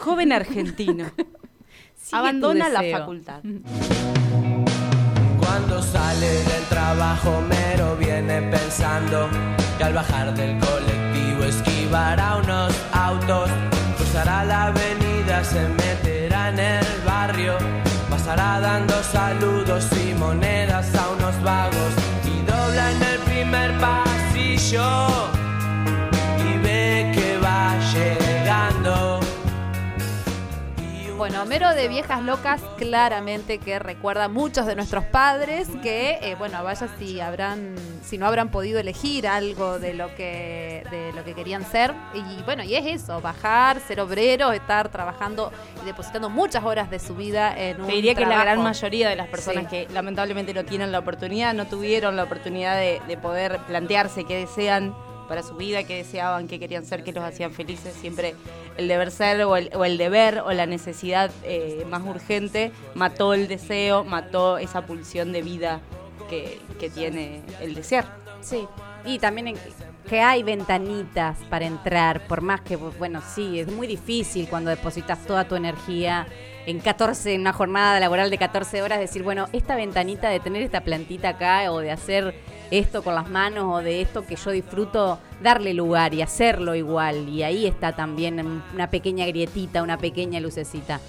[0.00, 1.10] Joven argentino.
[2.12, 3.42] Abandona la facultad.
[5.54, 9.28] Cuando sale del trabajo mero viene pensando
[9.78, 13.48] que al bajar del colectivo esquivará unos autos,
[13.96, 17.56] cruzará la avenida, se meterá en el barrio,
[18.10, 21.83] pasará dando saludos y monedas a unos vagos
[31.16, 36.34] Bueno, Homero de Viejas Locas claramente que recuerda a muchos de nuestros padres que, eh,
[36.36, 41.22] bueno, vaya si habrán, si no habrán podido elegir algo de lo que, de lo
[41.24, 41.94] que querían ser.
[42.14, 45.52] Y bueno, y es eso, bajar, ser obrero, estar trabajando
[45.82, 49.08] y depositando muchas horas de su vida en un Te diría que la gran mayoría
[49.08, 49.68] de las personas Sí.
[49.70, 54.36] que lamentablemente no tienen la oportunidad, no tuvieron la oportunidad de, de poder plantearse qué
[54.40, 54.92] desean
[55.28, 57.94] para su vida, qué deseaban, qué querían ser, qué los hacían felices.
[57.94, 58.34] Siempre
[58.76, 63.34] el deber ser o el, o el deber o la necesidad eh, más urgente mató
[63.34, 65.80] el deseo, mató esa pulsión de vida
[66.28, 68.06] que, que tiene el desear.
[68.40, 68.66] Sí,
[69.04, 69.56] y también en-
[70.08, 75.24] que hay ventanitas para entrar, por más que, bueno, sí, es muy difícil cuando depositas
[75.26, 76.26] toda tu energía
[76.66, 80.62] en 14, en una jornada laboral de 14 horas, decir, bueno, esta ventanita de tener
[80.62, 82.34] esta plantita acá o de hacer
[82.70, 87.28] esto con las manos o de esto que yo disfruto, darle lugar y hacerlo igual.
[87.28, 91.00] Y ahí está también una pequeña grietita, una pequeña lucecita.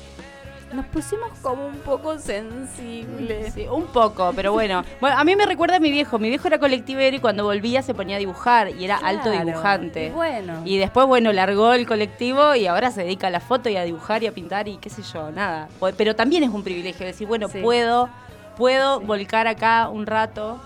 [0.75, 3.53] Nos pusimos como un poco sensibles.
[3.53, 4.83] Sí, un poco, pero bueno.
[4.99, 6.19] Bueno, a mí me recuerda a mi viejo.
[6.19, 10.07] Mi viejo era colectivero y cuando volvía se ponía a dibujar y era alto dibujante.
[10.07, 10.61] y bueno.
[10.65, 13.83] Y después, bueno, largó el colectivo y ahora se dedica a la foto y a
[13.83, 15.67] dibujar y a pintar y qué sé yo, nada.
[15.79, 17.59] Po- Pero también es un privilegio decir, bueno, Sí.
[17.61, 18.09] puedo,
[18.57, 20.59] puedo volcar acá un rato.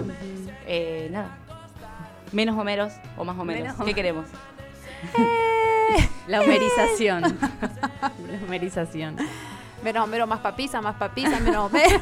[0.67, 1.37] Eh, nada.
[2.31, 3.73] Menos homeros o más o menos.
[3.73, 4.25] Menos ¿Qué queremos?
[6.27, 7.21] La homerización.
[7.21, 8.11] La
[8.45, 9.17] homerización.
[9.83, 12.01] Menos Homero, más papisa, más papisa, menos Homero.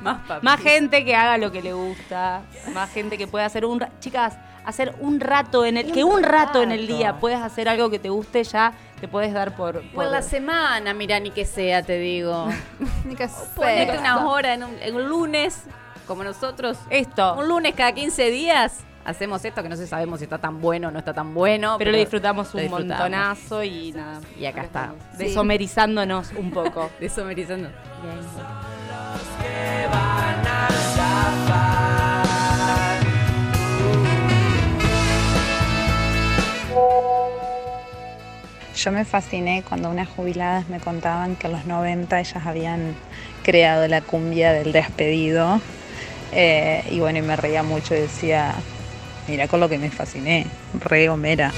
[0.00, 0.44] Más papi.
[0.44, 2.42] Más gente que haga lo que le gusta,
[2.72, 6.62] más gente que pueda hacer un chicas, hacer un rato en el que un rato
[6.62, 10.04] en el día puedas hacer algo que te guste, ya te puedes dar por, por-
[10.06, 12.46] la semana, mira, ni que sea, te digo.
[13.04, 14.00] Ni que Ponete sea.
[14.00, 15.62] unas horas en un, en un lunes,
[16.06, 16.78] como nosotros.
[16.90, 20.60] esto, Un lunes cada 15 días hacemos esto, que no sé sabemos si está tan
[20.60, 21.76] bueno o no está tan bueno.
[21.78, 22.98] pero lo disfrutamos lo un disfrutamos.
[22.98, 24.20] montonazo y nada.
[24.38, 24.82] Y acá está.
[24.84, 26.90] estamos, Desomerizándonos un poco.
[27.00, 27.68] Deshomerizando.
[29.40, 32.20] que van a zafar.
[38.76, 42.94] Yo me fasciné cuando unas jubiladas me contaban que en los 90 ellas habían
[43.42, 45.60] creado la cumbia del despedido.
[46.32, 48.54] Eh, y bueno, y me reía mucho y decía,
[49.30, 50.44] mira con lo que me fasciné,
[50.80, 51.52] re Homera.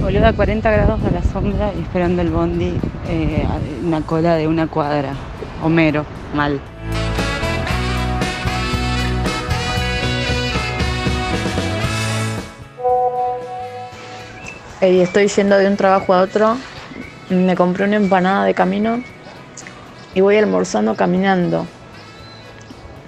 [0.00, 2.74] Boluda a 40 grados a la sombra y esperando el bondi,
[3.08, 5.14] eh, a una cola de una cuadra.
[5.62, 6.04] Homero,
[6.34, 6.60] mal.
[14.80, 16.56] Y estoy yendo de un trabajo a otro.
[17.30, 19.00] Me compré una empanada de camino
[20.12, 21.68] y voy almorzando caminando.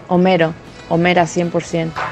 [0.09, 0.55] Homero,
[0.88, 2.03] Homera 100%.